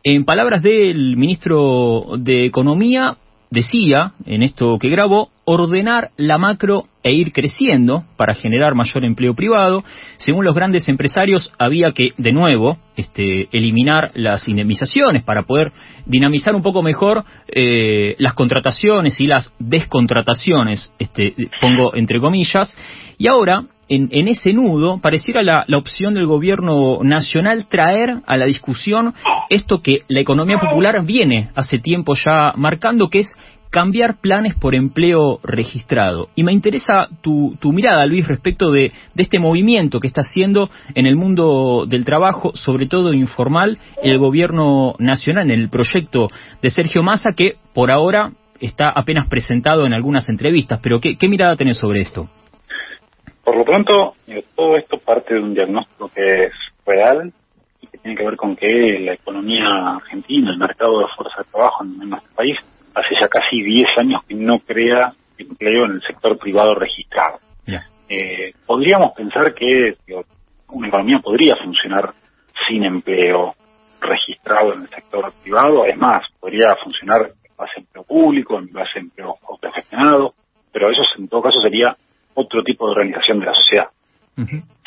En 0.03 0.25
palabras 0.25 0.63
del 0.63 1.15
ministro 1.15 2.17
de 2.17 2.45
Economía, 2.45 3.17
decía 3.51 4.13
en 4.25 4.41
esto 4.41 4.79
que 4.79 4.89
grabó, 4.89 5.29
ordenar 5.43 6.11
la 6.15 6.37
macro 6.37 6.85
e 7.03 7.11
ir 7.11 7.33
creciendo 7.33 8.05
para 8.15 8.33
generar 8.33 8.73
mayor 8.73 9.03
empleo 9.03 9.35
privado. 9.35 9.83
Según 10.17 10.45
los 10.45 10.55
grandes 10.55 10.87
empresarios, 10.87 11.51
había 11.59 11.91
que, 11.91 12.13
de 12.17 12.31
nuevo, 12.31 12.77
este, 12.95 13.49
eliminar 13.51 14.11
las 14.15 14.47
indemnizaciones 14.47 15.23
para 15.23 15.43
poder 15.43 15.71
dinamizar 16.05 16.55
un 16.55 16.63
poco 16.63 16.81
mejor 16.81 17.23
eh, 17.47 18.15
las 18.19 18.33
contrataciones 18.33 19.19
y 19.19 19.27
las 19.27 19.53
descontrataciones, 19.59 20.93
este, 20.97 21.35
pongo 21.59 21.93
entre 21.93 22.19
comillas. 22.19 22.75
Y 23.17 23.27
ahora, 23.27 23.65
en, 23.91 24.27
ese 24.29 24.53
nudo, 24.53 24.99
pareciera 24.99 25.43
la, 25.43 25.65
la, 25.67 25.77
opción 25.77 26.13
del 26.13 26.25
gobierno 26.25 27.03
nacional 27.03 27.67
traer 27.67 28.19
a 28.25 28.37
la 28.37 28.45
discusión 28.45 29.13
esto 29.49 29.81
que 29.81 30.03
la 30.07 30.21
economía 30.21 30.57
popular 30.57 31.03
viene 31.05 31.49
hace 31.55 31.77
tiempo 31.77 32.13
ya 32.15 32.53
marcando, 32.55 33.09
que 33.09 33.19
es 33.19 33.35
cambiar 33.69 34.21
planes 34.21 34.55
por 34.55 34.75
empleo 34.75 35.39
registrado. 35.43 36.29
Y 36.35 36.43
me 36.43 36.53
interesa 36.53 37.07
tu, 37.21 37.57
tu 37.59 37.73
mirada, 37.73 38.05
Luis, 38.05 38.27
respecto 38.27 38.71
de, 38.71 38.93
de, 39.13 39.23
este 39.23 39.39
movimiento 39.39 39.99
que 39.99 40.07
está 40.07 40.21
haciendo 40.21 40.69
en 40.95 41.05
el 41.05 41.17
mundo 41.17 41.85
del 41.85 42.05
trabajo, 42.05 42.51
sobre 42.55 42.87
todo 42.87 43.13
informal, 43.13 43.77
el 44.01 44.17
gobierno 44.19 44.95
nacional, 44.99 45.51
en 45.51 45.59
el 45.59 45.69
proyecto 45.69 46.29
de 46.61 46.69
Sergio 46.69 47.03
Massa, 47.03 47.33
que 47.33 47.55
por 47.73 47.91
ahora 47.91 48.31
está 48.61 48.89
apenas 48.89 49.27
presentado 49.27 49.85
en 49.85 49.93
algunas 49.93 50.29
entrevistas. 50.29 50.79
Pero, 50.81 51.01
¿qué, 51.01 51.17
qué 51.17 51.27
mirada 51.27 51.57
tenés 51.57 51.77
sobre 51.77 52.01
esto? 52.01 52.29
Por 53.43 53.57
lo 53.57 53.65
pronto, 53.65 54.13
todo 54.55 54.77
esto 54.77 54.97
parte 54.97 55.33
de 55.33 55.39
un 55.39 55.53
diagnóstico 55.53 56.09
que 56.13 56.45
es 56.45 56.53
real 56.85 57.31
y 57.81 57.87
que 57.87 57.97
tiene 57.97 58.17
que 58.17 58.25
ver 58.25 58.35
con 58.35 58.55
que 58.55 58.99
la 58.99 59.13
economía 59.13 59.95
argentina, 59.95 60.51
el 60.51 60.57
mercado 60.57 60.99
de 60.99 61.07
fuerza 61.15 61.39
de 61.39 61.51
trabajo 61.51 61.83
en 61.83 62.09
nuestro 62.09 62.35
país, 62.35 62.57
hace 62.93 63.15
ya 63.19 63.27
casi 63.27 63.61
10 63.61 63.87
años 63.97 64.21
que 64.27 64.35
no 64.35 64.59
crea 64.59 65.13
empleo 65.37 65.85
en 65.85 65.93
el 65.93 66.01
sector 66.01 66.37
privado 66.37 66.75
registrado. 66.75 67.39
Eh, 68.13 68.53
podríamos 68.65 69.13
pensar 69.13 69.53
que 69.53 69.95
una 70.67 70.89
economía 70.89 71.19
podría 71.19 71.55
funcionar 71.55 72.13
sin 72.67 72.83
empleo 72.83 73.55
registrado 74.01 74.73
en 74.73 74.81
el 74.81 74.89
sector 74.89 75.31
privado, 75.41 75.85
es 75.85 75.97
más, 75.97 76.21
podría 76.39 76.75
funcionar 76.83 77.31
en 77.43 77.55
base 77.55 77.71
a 77.77 77.79
empleo 77.79 78.03
público, 78.03 78.59
en 78.59 78.67
base 78.71 78.97
a 78.97 78.99
empleo 78.99 79.37
autogestionado, 79.47 80.33
pero 80.73 80.91
eso 80.91 81.03
en 81.17 81.27
todo 81.29 81.41
caso 81.41 81.61
sería 81.61 81.95
otro 82.33 82.63
tipo 82.63 82.85
de 82.85 82.91
organización 82.91 83.39
de 83.39 83.45
la 83.45 83.53
sociedad. 83.53 83.89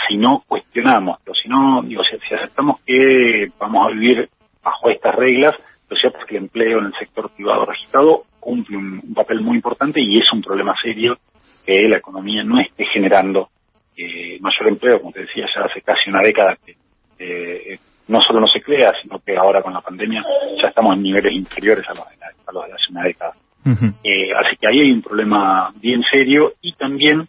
Si 0.08 0.16
no 0.16 0.42
cuestionamos, 0.46 1.18
si 1.40 1.48
no, 1.48 1.82
digo, 1.82 2.02
si 2.04 2.16
aceptamos 2.34 2.80
que 2.80 3.50
vamos 3.58 3.86
a 3.86 3.90
vivir 3.92 4.28
bajo 4.62 4.90
estas 4.90 5.14
reglas, 5.14 5.54
lo 5.88 5.96
cierto 5.96 6.18
es 6.18 6.24
que 6.24 6.36
el 6.36 6.44
empleo 6.44 6.78
en 6.78 6.86
el 6.86 6.94
sector 6.94 7.30
privado 7.30 7.66
registrado 7.66 8.24
cumple 8.40 8.76
un, 8.76 9.14
papel 9.14 9.40
muy 9.40 9.56
importante 9.56 10.00
y 10.00 10.18
es 10.18 10.32
un 10.32 10.42
problema 10.42 10.74
serio 10.82 11.18
que 11.64 11.88
la 11.88 11.98
economía 11.98 12.42
no 12.42 12.58
esté 12.60 12.84
generando 12.86 13.48
eh, 13.96 14.38
mayor 14.40 14.68
empleo, 14.68 15.00
como 15.00 15.12
te 15.12 15.20
decía, 15.20 15.46
ya 15.54 15.64
hace 15.64 15.80
casi 15.82 16.10
una 16.10 16.20
década 16.20 16.56
que 16.64 16.76
eh, 17.18 17.78
no 18.08 18.20
solo 18.20 18.40
no 18.40 18.48
se 18.48 18.60
crea, 18.60 18.92
sino 19.00 19.18
que 19.20 19.36
ahora 19.36 19.62
con 19.62 19.72
la 19.72 19.80
pandemia 19.80 20.22
ya 20.60 20.68
estamos 20.68 20.96
en 20.96 21.02
niveles 21.02 21.32
inferiores 21.32 21.84
a 21.88 21.94
los 21.94 22.08
de, 22.08 22.16
a 22.24 22.52
los 22.52 22.66
de 22.66 22.72
hace 22.72 22.90
una 22.90 23.04
década. 23.04 23.32
Eh, 23.64 24.33
así 24.35 24.56
que 24.61 24.68
ahí 24.68 24.80
hay 24.80 24.92
un 24.92 25.02
problema 25.02 25.73
bien 25.80 26.02
serio 26.11 26.52
y 26.61 26.73
también 26.75 27.26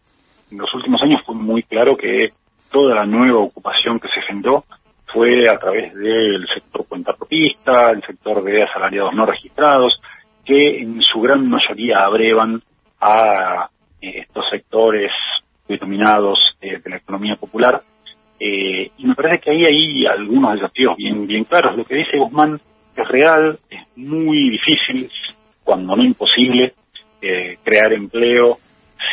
en 0.51 0.58
los 0.58 0.74
últimos 0.74 1.01
años 1.01 1.22
fue 1.25 1.36
muy 1.36 1.63
claro 1.63 1.96
que 1.96 2.30
toda 2.72 2.96
la 2.96 3.06
nueva 3.06 3.39
ocupación 3.39 4.00
que 4.00 4.10
se 4.10 4.22
generó 4.22 4.65
fue 5.13 5.48
a 5.50 5.58
través 5.58 5.94
del 5.94 6.46
sector 6.54 6.86
cuentapropista, 6.88 7.92
el 7.92 8.04
sector 8.04 8.44
de 8.44 8.63
asalariados 8.63 9.13
no 9.13 9.25
registrados, 9.25 10.00
que 10.44 10.82
en 10.82 11.01
su 11.01 11.22
gran 11.22 11.50
mayoría 11.50 12.04
abrevan 12.04 12.62
a 13.00 13.70
eh, 14.01 14.20
estos 14.20 14.46
sectores 14.50 15.12
denominados 15.68 16.38
eh, 16.62 16.80
de 16.84 16.89
la 16.89 16.98
economía 16.98 17.36
popular. 17.36 17.82
Eh, 18.39 18.92
y 18.98 19.06
me 19.06 19.15
parece 19.15 19.42
que 19.42 19.51
ahí 19.51 19.65
hay 19.65 20.06
algunos 20.06 20.54
desafíos 20.54 20.98
bien, 20.98 21.25
bien 21.25 21.46
claros. 21.46 21.77
Lo 21.77 21.86
que 21.86 21.96
dice 21.96 22.18
Guzmán 22.18 22.60
es 22.96 23.08
real, 23.08 23.58
es 23.70 23.80
muy 23.96 24.50
difícil, 24.50 25.10
cuando 25.65 25.95
no 25.95 26.03
imposible, 26.03 26.74
crear 27.19 27.91
empleo 27.91 28.57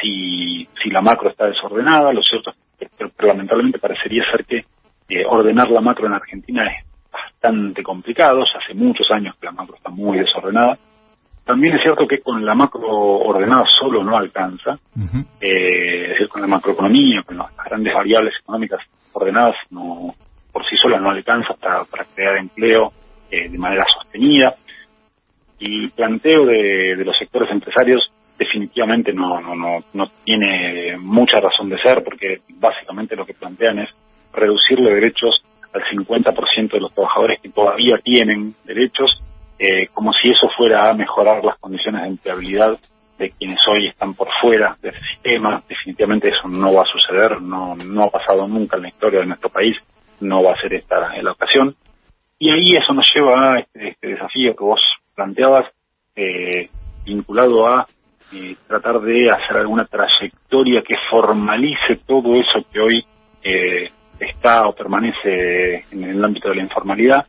si, 0.00 0.68
si 0.82 0.90
la 0.90 1.00
macro 1.00 1.30
está 1.30 1.46
desordenada. 1.46 2.12
Lo 2.12 2.22
cierto 2.22 2.50
es 2.50 2.56
que, 2.78 2.88
pero 2.96 3.28
lamentablemente 3.28 3.78
parecería 3.78 4.22
ser 4.30 4.44
que 4.44 4.64
ordenar 5.26 5.70
la 5.70 5.80
macro 5.80 6.06
en 6.06 6.12
Argentina 6.12 6.64
es 6.66 6.84
bastante 7.10 7.82
complicado, 7.82 8.44
ya 8.44 8.60
hace 8.64 8.74
muchos 8.74 9.10
años 9.10 9.34
que 9.40 9.46
la 9.46 9.52
macro 9.52 9.76
está 9.76 9.90
muy 9.90 10.18
desordenada. 10.18 10.78
También 11.44 11.74
es 11.74 11.82
cierto 11.82 12.06
que 12.06 12.20
con 12.20 12.44
la 12.44 12.54
macro 12.54 12.88
ordenada 12.88 13.64
solo 13.66 14.04
no 14.04 14.16
alcanza, 14.16 14.78
eh, 15.40 16.02
es 16.04 16.08
decir, 16.10 16.28
con 16.28 16.40
la 16.40 16.46
macroeconomía, 16.46 17.22
con 17.24 17.36
las 17.36 17.48
grandes 17.56 17.92
variables 17.92 18.34
económicas 18.40 18.80
ordenadas, 19.12 19.56
no 19.70 20.14
por 20.52 20.64
sí 20.66 20.76
sola 20.76 21.00
no 21.00 21.10
alcanza 21.10 21.54
para, 21.54 21.84
para 21.84 22.04
crear 22.14 22.36
empleo 22.36 22.92
eh, 23.30 23.48
de 23.48 23.58
manera 23.58 23.84
sostenida. 23.92 24.54
El 25.64 25.92
planteo 25.94 26.44
de, 26.44 26.96
de 26.96 27.04
los 27.04 27.16
sectores 27.16 27.50
empresarios 27.50 28.10
definitivamente 28.38 29.12
no, 29.12 29.40
no, 29.40 29.54
no, 29.54 29.78
no 29.92 30.10
tiene 30.24 30.96
mucha 30.98 31.40
razón 31.40 31.68
de 31.68 31.80
ser, 31.80 32.02
porque 32.02 32.40
básicamente 32.56 33.14
lo 33.14 33.24
que 33.24 33.34
plantean 33.34 33.78
es 33.78 33.90
reducirle 34.32 34.94
derechos 34.94 35.44
al 35.72 35.82
50% 35.84 36.72
de 36.72 36.80
los 36.80 36.92
trabajadores 36.92 37.40
que 37.40 37.50
todavía 37.50 37.98
tienen 38.02 38.54
derechos, 38.64 39.22
eh, 39.58 39.86
como 39.94 40.12
si 40.12 40.30
eso 40.30 40.48
fuera 40.56 40.88
a 40.88 40.94
mejorar 40.94 41.44
las 41.44 41.58
condiciones 41.58 42.02
de 42.02 42.08
empleabilidad 42.08 42.78
de 43.18 43.30
quienes 43.30 43.58
hoy 43.68 43.88
están 43.88 44.14
por 44.14 44.28
fuera 44.40 44.76
de 44.82 44.88
ese 44.88 45.00
sistema. 45.14 45.62
Definitivamente 45.68 46.28
eso 46.28 46.48
no 46.48 46.74
va 46.74 46.82
a 46.82 46.86
suceder, 46.86 47.40
no, 47.40 47.76
no 47.76 48.04
ha 48.04 48.10
pasado 48.10 48.48
nunca 48.48 48.76
en 48.76 48.82
la 48.82 48.88
historia 48.88 49.20
de 49.20 49.26
nuestro 49.26 49.50
país, 49.50 49.76
no 50.20 50.42
va 50.42 50.52
a 50.52 50.60
ser 50.60 50.74
esta 50.74 51.14
en 51.14 51.24
la 51.24 51.32
ocasión. 51.32 51.76
Y 52.38 52.50
ahí 52.50 52.72
eso 52.76 52.92
nos 52.92 53.06
lleva 53.14 53.52
a 53.52 53.60
este, 53.60 53.90
este 53.90 54.08
desafío 54.08 54.56
que 54.56 54.64
vos 54.64 54.80
planteabas, 55.14 55.66
eh, 56.14 56.68
vinculado 57.04 57.66
a 57.66 57.86
eh, 58.32 58.56
tratar 58.66 59.00
de 59.00 59.30
hacer 59.30 59.56
alguna 59.56 59.84
trayectoria 59.84 60.82
que 60.82 60.96
formalice 61.10 62.00
todo 62.06 62.34
eso 62.36 62.64
que 62.72 62.80
hoy 62.80 63.04
eh, 63.42 63.90
está 64.18 64.66
o 64.66 64.74
permanece 64.74 65.84
en 65.90 66.04
el 66.04 66.24
ámbito 66.24 66.48
de 66.48 66.56
la 66.56 66.62
informalidad. 66.62 67.26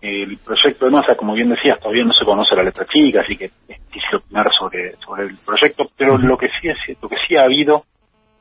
El 0.00 0.38
proyecto 0.38 0.84
de 0.84 0.90
masa, 0.90 1.16
como 1.16 1.34
bien 1.34 1.48
decías, 1.48 1.80
todavía 1.80 2.04
no 2.04 2.12
se 2.12 2.24
conoce 2.24 2.54
la 2.54 2.62
letra 2.62 2.86
chica, 2.86 3.22
así 3.22 3.36
que 3.36 3.46
es 3.46 3.86
difícil 3.86 4.16
opinar 4.16 4.52
sobre, 4.52 4.94
sobre 4.96 5.24
el 5.24 5.36
proyecto, 5.44 5.90
pero 5.96 6.18
lo 6.18 6.36
que 6.36 6.48
sí 6.60 6.68
es, 6.68 6.76
lo 7.00 7.08
que 7.08 7.16
sí 7.26 7.36
ha 7.36 7.44
habido 7.44 7.84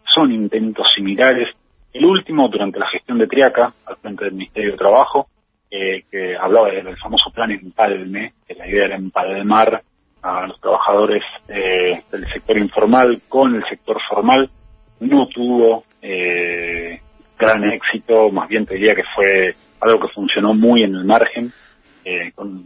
son 0.03 0.31
intentos 0.31 0.91
similares. 0.93 1.49
El 1.93 2.05
último, 2.05 2.49
durante 2.49 2.77
la 2.77 2.89
gestión 2.89 3.17
de 3.17 3.27
Triaca, 3.27 3.73
al 3.85 3.95
frente 3.95 4.25
del 4.25 4.33
Ministerio 4.33 4.71
de 4.71 4.77
Trabajo, 4.77 5.27
eh, 5.75 6.05
que 6.09 6.35
hablaba 6.37 6.69
del 6.69 6.97
famoso 6.97 7.29
plan 7.31 7.51
Empalme, 7.51 8.33
que 8.47 8.55
la 8.55 8.67
idea 8.67 8.85
era 8.85 8.95
empalmar 8.95 9.81
a 10.21 10.47
los 10.47 10.59
trabajadores 10.59 11.23
eh, 11.49 12.01
del 12.11 12.25
sector 12.31 12.57
informal 12.57 13.21
con 13.27 13.55
el 13.55 13.63
sector 13.69 13.97
formal, 14.09 14.49
no 15.01 15.27
tuvo 15.27 15.83
eh, 16.01 16.99
gran 17.37 17.63
éxito, 17.65 18.29
más 18.31 18.47
bien 18.47 18.65
te 18.65 18.75
diría 18.75 18.95
que 18.95 19.03
fue 19.15 19.53
algo 19.81 19.99
que 19.99 20.13
funcionó 20.13 20.53
muy 20.53 20.83
en 20.83 20.95
el 20.95 21.05
margen, 21.05 21.51
eh, 22.05 22.31
con 22.33 22.63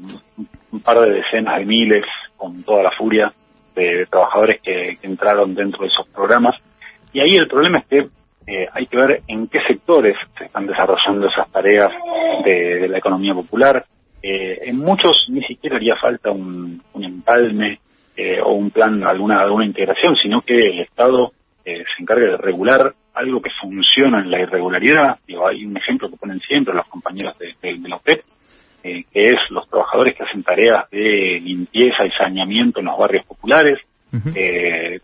un 0.71 0.79
par 0.81 0.99
de 0.99 1.11
decenas 1.11 1.57
de 1.59 1.65
miles, 1.65 2.05
con 2.37 2.63
toda 2.63 2.83
la 2.83 2.91
furia 2.91 3.33
de, 3.75 4.05
trabajadores 4.05 4.61
que, 4.61 4.97
entraron 5.01 5.55
dentro 5.55 5.81
de 5.81 5.87
esos 5.87 6.07
programas. 6.09 6.55
Y 7.11 7.21
ahí 7.21 7.35
el 7.35 7.47
problema 7.47 7.79
es 7.79 7.85
que 7.87 8.09
eh, 8.49 8.67
hay 8.73 8.87
que 8.87 8.97
ver 8.97 9.21
en 9.27 9.47
qué 9.47 9.59
sectores 9.67 10.15
se 10.37 10.45
están 10.45 10.65
desarrollando 10.65 11.27
esas 11.27 11.51
tareas 11.51 11.91
de, 12.43 12.87
la 12.87 12.97
economía 12.97 13.33
popular. 13.33 13.85
Eh, 14.21 14.59
en 14.63 14.77
muchos 14.77 15.25
ni 15.29 15.41
siquiera 15.43 15.77
haría 15.77 15.95
falta 15.95 16.31
un, 16.31 16.81
un 16.93 17.03
empalme 17.03 17.79
o 18.43 18.51
un 18.51 18.69
plan, 18.69 19.01
alguna, 19.05 19.39
alguna 19.39 19.65
integración, 19.65 20.17
sino 20.17 20.41
que 20.41 20.53
el 20.53 20.81
Estado 20.81 21.31
se 21.63 22.01
encargue 22.01 22.25
de 22.25 22.35
regular 22.35 22.93
algo 23.19 23.41
que 23.41 23.49
funciona 23.61 24.21
en 24.21 24.31
la 24.31 24.41
irregularidad. 24.41 25.19
Digo, 25.27 25.47
hay 25.47 25.65
un 25.65 25.77
ejemplo 25.77 26.09
que 26.09 26.17
ponen 26.17 26.39
siempre 26.39 26.73
los 26.73 26.87
compañeros 26.87 27.37
de, 27.37 27.77
la 27.87 27.97
OPEP, 27.97 28.23
eh, 28.83 29.03
que 29.11 29.19
es 29.19 29.39
los 29.49 29.67
trabajadores 29.69 30.15
que 30.15 30.23
hacen 30.23 30.43
tareas 30.43 30.89
de 30.89 31.39
limpieza 31.43 32.05
y 32.05 32.11
saneamiento 32.11 32.79
en 32.79 32.85
los 32.85 32.97
barrios 32.97 33.25
populares. 33.25 33.79
eh, 34.35 34.99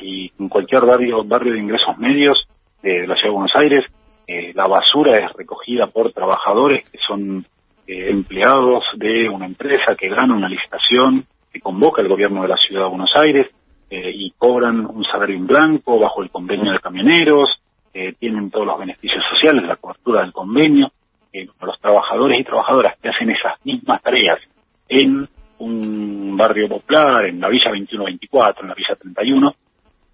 si 0.00 0.32
en 0.38 0.48
cualquier 0.48 0.84
barrio, 0.84 1.22
barrio 1.24 1.52
de 1.52 1.60
ingresos 1.60 1.96
medios 1.98 2.48
de 2.82 3.06
la 3.06 3.14
Ciudad 3.14 3.28
de 3.28 3.36
Buenos 3.36 3.56
Aires, 3.56 3.84
eh, 4.26 4.52
la 4.54 4.66
basura 4.66 5.16
es 5.18 5.32
recogida 5.34 5.86
por 5.86 6.12
trabajadores 6.12 6.88
que 6.90 6.98
son 7.06 7.44
eh, 7.86 8.10
empleados 8.10 8.84
de 8.96 9.28
una 9.28 9.46
empresa 9.46 9.94
que 9.94 10.08
gana 10.08 10.34
una 10.34 10.48
licitación 10.48 11.26
que 11.52 11.60
convoca 11.60 12.00
el 12.02 12.08
gobierno 12.08 12.42
de 12.42 12.48
la 12.48 12.56
Ciudad 12.56 12.84
de 12.84 12.90
Buenos 12.90 13.10
Aires 13.14 13.48
eh, 13.90 14.10
y 14.14 14.30
cobran 14.38 14.86
un 14.86 15.04
salario 15.04 15.36
en 15.36 15.46
blanco 15.46 15.98
bajo 15.98 16.22
el 16.22 16.30
convenio 16.30 16.72
de 16.72 16.78
camioneros, 16.78 17.60
eh, 17.92 18.14
tienen 18.18 18.50
todos 18.50 18.66
los 18.66 18.78
beneficios 18.78 19.24
sociales, 19.28 19.64
la 19.64 19.76
cobertura 19.76 20.22
del 20.22 20.32
convenio. 20.32 20.92
Eh, 21.32 21.48
los 21.62 21.80
trabajadores 21.80 22.40
y 22.40 22.44
trabajadoras 22.44 22.98
que 23.00 23.08
hacen 23.08 23.30
esas 23.30 23.54
mismas 23.64 24.02
tareas 24.02 24.40
en 24.88 25.28
un 25.58 26.36
Barrio 26.36 26.68
Popular, 26.68 27.26
en 27.26 27.40
la 27.40 27.48
Villa 27.48 27.70
2124, 27.70 28.62
en 28.62 28.68
la 28.68 28.74
Villa 28.74 28.96
31, 28.96 29.54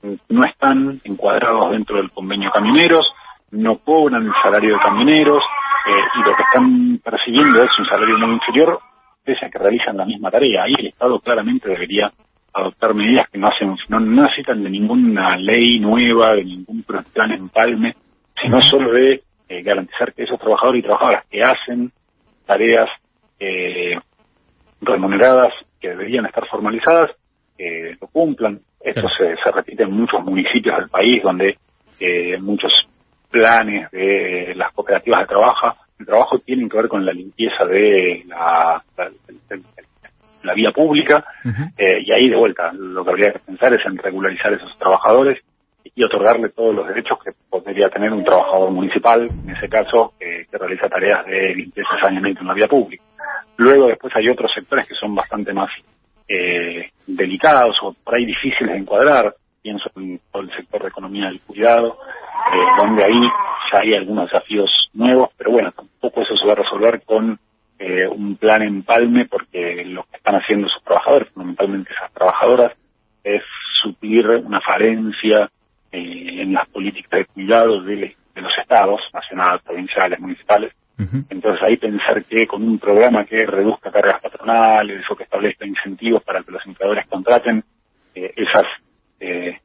no 0.03 0.45
están 0.45 1.01
encuadrados 1.05 1.71
dentro 1.71 1.97
del 1.97 2.11
convenio 2.11 2.51
camioneros, 2.51 3.07
no 3.51 3.79
cobran 3.79 4.27
el 4.27 4.33
salario 4.43 4.75
de 4.75 4.81
camioneros 4.81 5.43
eh, 5.89 6.01
y 6.15 6.29
lo 6.29 6.37
que 6.37 6.43
están 6.43 6.99
percibiendo 7.05 7.63
es 7.63 7.79
un 7.79 7.87
salario 7.87 8.19
muy 8.19 8.35
inferior 8.35 8.81
pese 9.25 9.47
a 9.47 9.51
que 9.51 9.59
realizan 9.59 9.97
la 9.97 10.07
misma 10.07 10.31
tarea. 10.31 10.63
Ahí 10.63 10.75
el 10.79 10.87
Estado 10.87 11.19
claramente 11.19 11.69
debería 11.69 12.11
adoptar 12.55 12.95
medidas 12.95 13.29
que 13.29 13.39
no 13.39 13.49
hacen 13.49 13.77
no 13.89 14.01
necesitan 14.01 14.63
de 14.63 14.71
ninguna 14.71 15.37
ley 15.37 15.79
nueva, 15.79 16.35
de 16.35 16.45
ningún 16.45 16.85
plan 16.85 17.33
empalme, 17.33 17.95
sino 18.41 18.63
solo 18.63 18.93
de 18.93 19.23
eh, 19.49 19.63
garantizar 19.63 20.15
que 20.15 20.23
esos 20.23 20.39
trabajadores 20.39 20.81
y 20.81 20.83
trabajadoras 20.83 21.27
que 21.27 21.43
hacen 21.43 21.93
tareas 22.47 22.89
eh, 23.39 23.99
remuneradas 24.81 25.53
que 25.81 25.89
deberían 25.89 26.27
estar 26.27 26.47
formalizadas, 26.49 27.11
eh, 27.59 27.97
lo 28.01 28.07
cumplan. 28.09 28.61
Esto 28.87 29.09
se, 29.09 29.35
se 29.43 29.51
repite 29.51 29.83
en 29.83 29.91
muchos 29.91 30.25
municipios 30.25 30.77
del 30.79 30.89
país 30.89 31.21
donde 31.21 31.59
eh, 31.99 32.39
muchos 32.39 32.73
planes 33.29 33.91
de 33.91 34.55
las 34.55 34.73
cooperativas 34.73 35.23
de 35.23 35.27
trabajo, 35.27 35.77
de 35.99 36.05
trabajo 36.05 36.39
tienen 36.39 36.69
que 36.69 36.77
ver 36.77 36.89
con 36.89 37.05
la 37.05 37.13
limpieza 37.13 37.65
de 37.65 38.23
la, 38.29 38.81
la, 38.97 39.11
la 40.45 40.55
vía 40.55 40.71
pública 40.71 41.25
eh, 41.77 42.01
y 42.05 42.13
ahí 42.13 42.29
de 42.29 42.37
vuelta 42.37 42.73
lo 42.73 43.05
que 43.05 43.11
habría 43.11 43.33
que 43.33 43.41
pensar 43.41 43.75
es 43.75 43.85
en 43.85 43.99
regularizar 43.99 44.53
esos 44.53 44.79
trabajadores 44.79 45.43
y 45.93 46.05
otorgarle 46.05 46.51
todos 46.51 46.75
los 46.75 46.87
derechos 46.87 47.19
que 47.25 47.33
podría 47.51 47.89
tener 47.89 48.13
un 48.13 48.23
trabajador 48.23 48.71
municipal, 48.71 49.23
en 49.23 49.51
ese 49.51 49.69
caso, 49.69 50.13
eh, 50.21 50.47
que 50.51 50.59
realiza 50.59 50.89
tareas 50.89 51.25
de 51.27 51.55
limpieza 51.55 51.89
y 51.97 52.01
saneamiento 52.03 52.43
en 52.43 52.49
la 52.49 52.55
vía 52.55 52.69
pública. 52.69 53.03
Luego 53.57 53.89
después 53.89 54.15
hay 54.15 54.29
otros 54.29 54.53
sectores 54.55 54.87
que 54.87 54.95
son 54.95 55.15
bastante 55.15 55.53
más 55.53 55.71
eh, 56.29 56.91
delicados 57.07 57.77
o 57.83 57.93
por 57.93 58.15
ahí 58.15 58.25
difíciles 58.25 58.73
de 58.73 58.79
encuadrar, 58.79 59.35
pienso 59.63 59.91
en 59.97 60.21
todo 60.31 60.43
el 60.43 60.55
sector 60.55 60.83
de 60.83 60.89
economía 60.89 61.27
del 61.29 61.41
cuidado, 61.41 61.99
eh, 62.53 62.83
donde 62.83 63.05
ahí 63.05 63.21
ya 63.73 63.81
hay 63.81 63.95
algunos 63.95 64.31
desafíos 64.31 64.71
nuevos, 64.95 65.31
pero 65.37 65.51
bueno, 65.51 65.73
tampoco 65.73 66.23
eso 66.23 66.37
se 66.37 66.47
va 66.47 66.53
a 66.53 66.57
resolver 66.57 67.03
con 67.05 67.39
eh, 67.79 68.07
un 68.09 68.37
plan 68.37 68.63
empalme 68.63 69.27
porque 69.27 69.85
lo 69.85 70.05
que 70.05 70.17
están 70.17 70.37
haciendo 70.37 70.69
sus 70.69 70.83
trabajadores, 70.83 71.29
fundamentalmente 71.31 71.93
esas 71.93 72.13
trabajadoras, 72.13 72.73
es 73.23 73.43
suplir 73.83 74.27
una 74.29 74.61
falencia 74.61 75.51
eh, 75.93 76.43
en 76.43 76.53
las 76.55 76.69
políticas 76.69 77.21
de 77.21 77.27
cuidado 77.27 77.83
de, 77.83 78.17
de 78.35 78.41
los 78.41 78.53
estados, 78.59 79.01
nacionales, 79.13 79.63
provinciales, 79.63 80.21
municipales. 80.21 80.73
Entonces 80.99 81.63
ahí 81.63 81.77
pensar 81.77 82.25
que 82.25 82.47
con 82.47 82.63
un 82.63 82.79
programa 82.79 83.27
que 83.27 83.45
reduzca 83.45 83.91
cargas 83.91 84.21
patronales 84.21 85.05
o 85.11 85.17
que 85.17 85.25
establezca 85.25 85.67
incentivos 85.67 86.23
para 86.23 86.43
que 86.43 86.53
los 86.53 86.65
empleadores 86.67 87.07
contraten 87.07 87.63
eh, 88.15 88.33
esas 88.35 88.65
eh, 89.21 89.59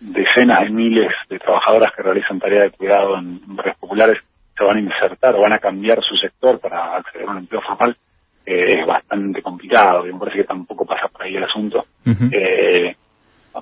decenas 0.00 0.60
de 0.60 0.70
miles 0.70 1.12
de 1.28 1.38
trabajadoras 1.38 1.92
que 1.94 2.02
realizan 2.02 2.40
tareas 2.40 2.64
de 2.64 2.76
cuidado 2.76 3.18
en 3.18 3.40
barrios 3.54 3.76
populares 3.76 4.18
se 4.56 4.64
van 4.64 4.78
a 4.78 4.80
insertar 4.80 5.34
o 5.34 5.40
van 5.40 5.52
a 5.52 5.58
cambiar 5.58 6.00
su 6.02 6.16
sector 6.16 6.58
para 6.58 6.96
acceder 6.96 7.28
a 7.28 7.32
un 7.32 7.38
empleo 7.38 7.60
formal 7.60 7.96
eh, 8.44 8.80
es 8.80 8.86
bastante 8.86 9.40
complicado 9.40 10.06
y 10.06 10.12
me 10.12 10.18
parece 10.18 10.38
que 10.38 10.44
tampoco 10.44 10.84
pasa 10.84 11.08
por 11.08 11.22
ahí 11.22 11.36
el 11.36 11.44
asunto. 11.44 11.84
eh, 12.32 12.96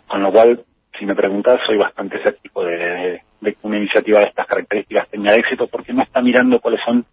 con 0.07 0.23
lo 0.23 0.33
cual, 0.33 0.65
si 0.99 1.05
me 1.05 1.15
preguntas, 1.15 1.61
soy 1.67 1.77
bastante 1.77 2.17
escéptico 2.17 2.65
de, 2.65 2.90
iniciativa 3.81 4.21
de 4.21 4.27
estas 4.27 4.47
características 4.47 5.09
tenga 5.11 5.35
éxito 5.35 5.67
porque 5.67 5.93
no 5.93 6.03
está 6.03 6.21
mirando 6.21 6.61
cuáles 6.61 6.81
son 6.85 7.05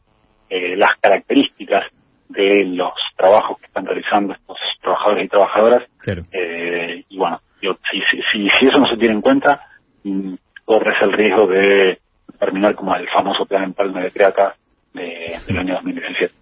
eh, 0.50 0.76
las 0.76 0.98
características 1.00 1.86
de 2.30 2.66
los 2.66 2.94
trabajos 3.16 3.60
que 3.60 3.68
están 3.68 3.86
realizando 3.86 4.34
estos 4.34 4.58
trabajadores 4.82 5.26
y 5.26 5.30
trabajadoras. 5.30 5.84
Claro. 5.98 6.24
Eh, 6.32 7.04
y 7.10 7.18
bueno, 7.18 7.40
yo, 7.62 7.78
si, 7.90 8.00
si, 8.12 8.22
si, 8.32 8.50
si, 8.60 8.68
eso 8.68 8.80
no 8.80 8.88
se 8.88 8.98
tiene 8.98 9.16
en 9.16 9.22
cuenta, 9.22 9.62
mm, 10.04 10.34
corres 10.66 10.98
el 11.02 11.14
riesgo 11.14 11.48
de 11.48 12.00
terminar 12.40 12.76
como 12.76 12.96
el 12.96 13.08
famoso 13.10 13.46
plan 13.46 13.64
empalme 13.64 14.02
de 14.02 14.12
Creata 14.12 14.56
de, 14.94 15.38
del 15.48 15.58
año 15.58 15.76
2017. 15.76 16.34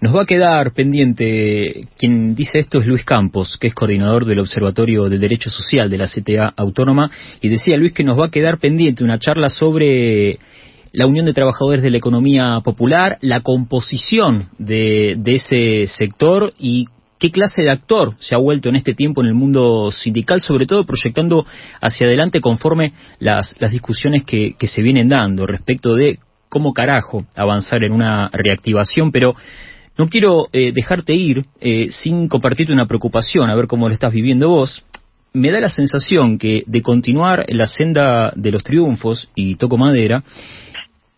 Nos 0.00 0.14
va 0.14 0.22
a 0.22 0.26
quedar 0.26 0.74
pendiente, 0.74 1.88
quien 1.98 2.36
dice 2.36 2.60
esto 2.60 2.78
es 2.78 2.86
Luis 2.86 3.02
Campos, 3.02 3.56
que 3.60 3.66
es 3.66 3.74
coordinador 3.74 4.26
del 4.26 4.38
Observatorio 4.38 5.08
del 5.08 5.18
Derecho 5.18 5.50
Social 5.50 5.90
de 5.90 5.98
la 5.98 6.06
CTA 6.06 6.54
Autónoma, 6.56 7.10
y 7.40 7.48
decía 7.48 7.76
Luis 7.76 7.92
que 7.92 8.04
nos 8.04 8.16
va 8.16 8.26
a 8.26 8.30
quedar 8.30 8.60
pendiente 8.60 9.02
una 9.02 9.18
charla 9.18 9.48
sobre 9.48 10.38
la 10.92 11.06
Unión 11.06 11.26
de 11.26 11.32
Trabajadores 11.32 11.82
de 11.82 11.90
la 11.90 11.96
Economía 11.96 12.60
Popular, 12.62 13.18
la 13.22 13.40
composición 13.40 14.50
de, 14.58 15.16
de 15.18 15.34
ese 15.34 15.88
sector 15.88 16.52
y 16.60 16.86
qué 17.18 17.32
clase 17.32 17.62
de 17.62 17.70
actor 17.72 18.14
se 18.20 18.36
ha 18.36 18.38
vuelto 18.38 18.68
en 18.68 18.76
este 18.76 18.94
tiempo 18.94 19.20
en 19.20 19.26
el 19.26 19.34
mundo 19.34 19.90
sindical, 19.90 20.40
sobre 20.40 20.66
todo 20.66 20.86
proyectando 20.86 21.44
hacia 21.80 22.06
adelante 22.06 22.40
conforme 22.40 22.92
las, 23.18 23.52
las 23.58 23.72
discusiones 23.72 24.22
que 24.24 24.54
se 24.60 24.80
vienen 24.80 25.08
dando 25.08 25.44
respecto 25.44 25.96
de 25.96 26.20
cómo 26.48 26.72
carajo 26.72 27.24
avanzar 27.34 27.82
en 27.82 27.90
una 27.90 28.30
reactivación, 28.32 29.10
pero 29.10 29.34
no 29.98 30.08
quiero 30.08 30.46
eh, 30.52 30.72
dejarte 30.72 31.12
ir 31.12 31.44
eh, 31.60 31.88
sin 31.90 32.28
compartirte 32.28 32.72
una 32.72 32.86
preocupación, 32.86 33.50
a 33.50 33.56
ver 33.56 33.66
cómo 33.66 33.88
lo 33.88 33.94
estás 33.94 34.12
viviendo 34.12 34.48
vos. 34.48 34.84
Me 35.34 35.50
da 35.50 35.60
la 35.60 35.68
sensación 35.68 36.38
que 36.38 36.62
de 36.66 36.82
continuar 36.82 37.44
la 37.48 37.66
senda 37.66 38.32
de 38.34 38.52
los 38.52 38.62
triunfos, 38.62 39.28
y 39.34 39.56
toco 39.56 39.76
madera, 39.76 40.22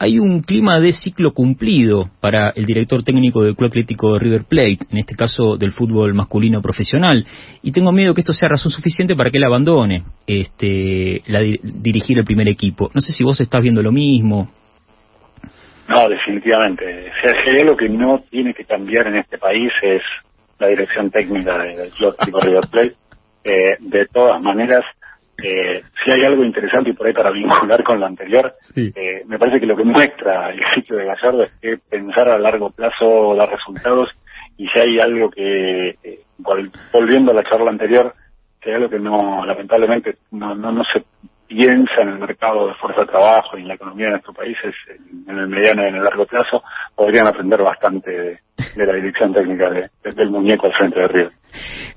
hay 0.03 0.19
un 0.19 0.41
clima 0.41 0.81
de 0.81 0.93
ciclo 0.93 1.35
cumplido 1.35 2.11
para 2.21 2.49
el 2.57 2.65
director 2.65 3.03
técnico 3.03 3.43
del 3.43 3.55
Club 3.55 3.69
Atlético 3.69 4.15
de 4.15 4.19
River 4.19 4.45
Plate, 4.45 4.79
en 4.91 4.97
este 4.97 5.15
caso 5.15 5.59
del 5.59 5.73
fútbol 5.73 6.15
masculino 6.15 6.63
profesional, 6.63 7.27
y 7.63 7.73
tengo 7.73 7.93
miedo 7.93 8.15
que 8.15 8.23
esto 8.23 8.33
sea 8.33 8.49
razón 8.49 8.73
suficiente 8.73 9.15
para 9.15 9.31
que 9.31 9.37
él 9.37 9.45
abandone 9.45 10.05
este, 10.27 11.23
la, 11.27 11.41
dirigir 11.41 12.19
el 12.19 12.25
primer 12.25 12.49
equipo. 12.49 12.91
No 12.95 13.03
sé 13.03 13.13
si 13.13 13.23
vos 13.23 13.39
estás 13.43 13.61
viendo 13.61 13.83
lo 13.83 13.93
mismo. 13.93 14.51
No, 15.91 16.09
definitivamente. 16.09 17.11
Si 17.21 17.51
hay 17.51 17.63
algo 17.63 17.77
que 17.77 17.89
no 17.89 18.19
tiene 18.31 18.55
que 18.55 18.65
cambiar 18.65 19.09
en 19.09 19.17
este 19.17 19.39
país 19.39 19.73
es 19.83 20.03
la 20.61 20.69
dirección 20.69 21.11
técnica 21.11 21.59
del 21.59 21.91
Club 21.91 22.11
Atlético 22.11 22.41
River 22.41 22.65
Plate. 22.71 22.95
Eh, 23.43 23.77
de 23.81 24.07
todas 24.07 24.41
maneras, 24.41 24.85
eh, 25.43 25.83
si 26.05 26.13
hay 26.13 26.23
algo 26.25 26.45
interesante 26.45 26.91
y 26.91 26.93
por 26.93 27.09
ahí 27.09 27.13
para 27.13 27.33
vincular 27.33 27.83
con 27.83 27.99
lo 27.99 28.07
anterior, 28.07 28.55
sí. 28.73 28.93
eh, 28.95 29.23
me 29.27 29.39
parece 29.39 29.59
que 29.59 29.67
lo 29.67 29.77
que 29.77 29.83
muestra 29.83 30.51
el 30.51 30.61
sitio 30.75 30.97
de 30.97 31.07
Gallardo 31.07 31.43
es 31.43 31.53
que 31.61 31.79
pensar 31.89 32.29
a 32.29 32.39
largo 32.39 32.71
plazo 32.71 33.35
da 33.35 33.47
resultados 33.47 34.11
y 34.57 34.69
si 34.69 34.81
hay 34.81 35.01
algo 35.01 35.31
que, 35.31 35.97
eh, 36.05 36.21
volviendo 36.93 37.33
a 37.33 37.35
la 37.35 37.45
charla 37.45 37.71
anterior, 37.71 38.15
si 38.63 38.69
hay 38.69 38.77
algo 38.77 38.91
que 38.91 39.01
no, 39.01 39.45
lamentablemente, 39.45 40.19
no, 40.31 40.55
no, 40.55 40.71
no 40.71 40.85
se 40.85 41.03
piensa 41.51 42.03
en 42.03 42.11
el 42.11 42.19
mercado 42.21 42.69
de 42.69 42.75
fuerza 42.75 43.01
de 43.01 43.09
trabajo 43.09 43.59
y 43.59 43.63
en 43.63 43.69
la 43.69 43.75
economía 43.75 44.07
de 44.07 44.13
nuestro 44.13 44.33
país 44.33 44.57
es 44.63 44.75
en 45.27 45.37
el 45.37 45.49
mediano 45.49 45.83
y 45.83 45.89
en 45.89 45.97
el 45.97 46.05
largo 46.05 46.25
plazo, 46.25 46.63
podrían 46.95 47.27
aprender 47.27 47.61
bastante 47.61 48.11
de, 48.11 48.39
de 48.77 48.87
la 48.87 48.95
dirección 48.95 49.35
técnica 49.35 49.69
de, 49.69 49.91
de, 50.05 50.13
del 50.13 50.31
muñeco 50.31 50.67
al 50.67 50.75
frente 50.75 51.01
de 51.01 51.09
Río. 51.09 51.31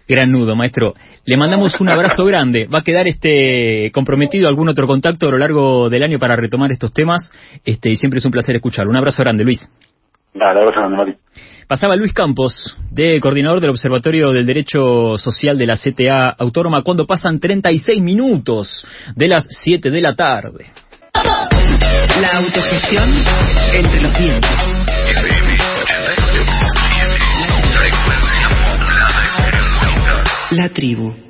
Gran 0.07 0.31
nudo, 0.31 0.55
maestro. 0.55 0.95
Le 1.25 1.37
mandamos 1.37 1.79
un 1.79 1.89
abrazo 1.89 2.25
grande. 2.25 2.67
Va 2.67 2.79
a 2.79 2.83
quedar 2.83 3.07
este 3.07 3.91
comprometido 3.93 4.49
algún 4.49 4.69
otro 4.69 4.87
contacto 4.87 5.27
a 5.27 5.31
lo 5.31 5.37
largo 5.37 5.87
del 5.87 6.01
año 6.01 6.17
para 6.17 6.35
retomar 6.35 6.71
estos 6.71 6.91
temas. 6.91 7.31
Este, 7.63 7.89
y 7.89 7.95
siempre 7.95 8.17
es 8.17 8.25
un 8.25 8.31
placer 8.31 8.55
escucharlo. 8.55 8.89
Un 8.89 8.97
abrazo 8.97 9.21
grande, 9.21 9.43
Luis. 9.43 9.69
Nada, 10.33 10.61
abrazo 10.61 10.79
grande, 10.79 10.97
Mati. 10.97 11.52
Pasaba 11.67 11.95
Luis 11.95 12.13
Campos, 12.13 12.75
de 12.91 13.19
coordinador 13.21 13.61
del 13.61 13.69
Observatorio 13.69 14.31
del 14.31 14.45
Derecho 14.45 15.17
Social 15.17 15.57
de 15.57 15.65
la 15.65 15.77
CTA 15.77 16.29
Autónoma, 16.37 16.83
cuando 16.83 17.05
pasan 17.05 17.39
36 17.39 18.01
minutos 18.01 18.85
de 19.15 19.27
las 19.27 19.45
7 19.49 19.89
de 19.89 20.01
la 20.01 20.15
tarde. 20.15 20.65
La 22.19 22.37
autogestión 22.37 23.23
entre 23.73 24.01
los 24.01 24.17
dientes. 24.17 24.49
La 30.51 30.69
tribu. 30.69 31.23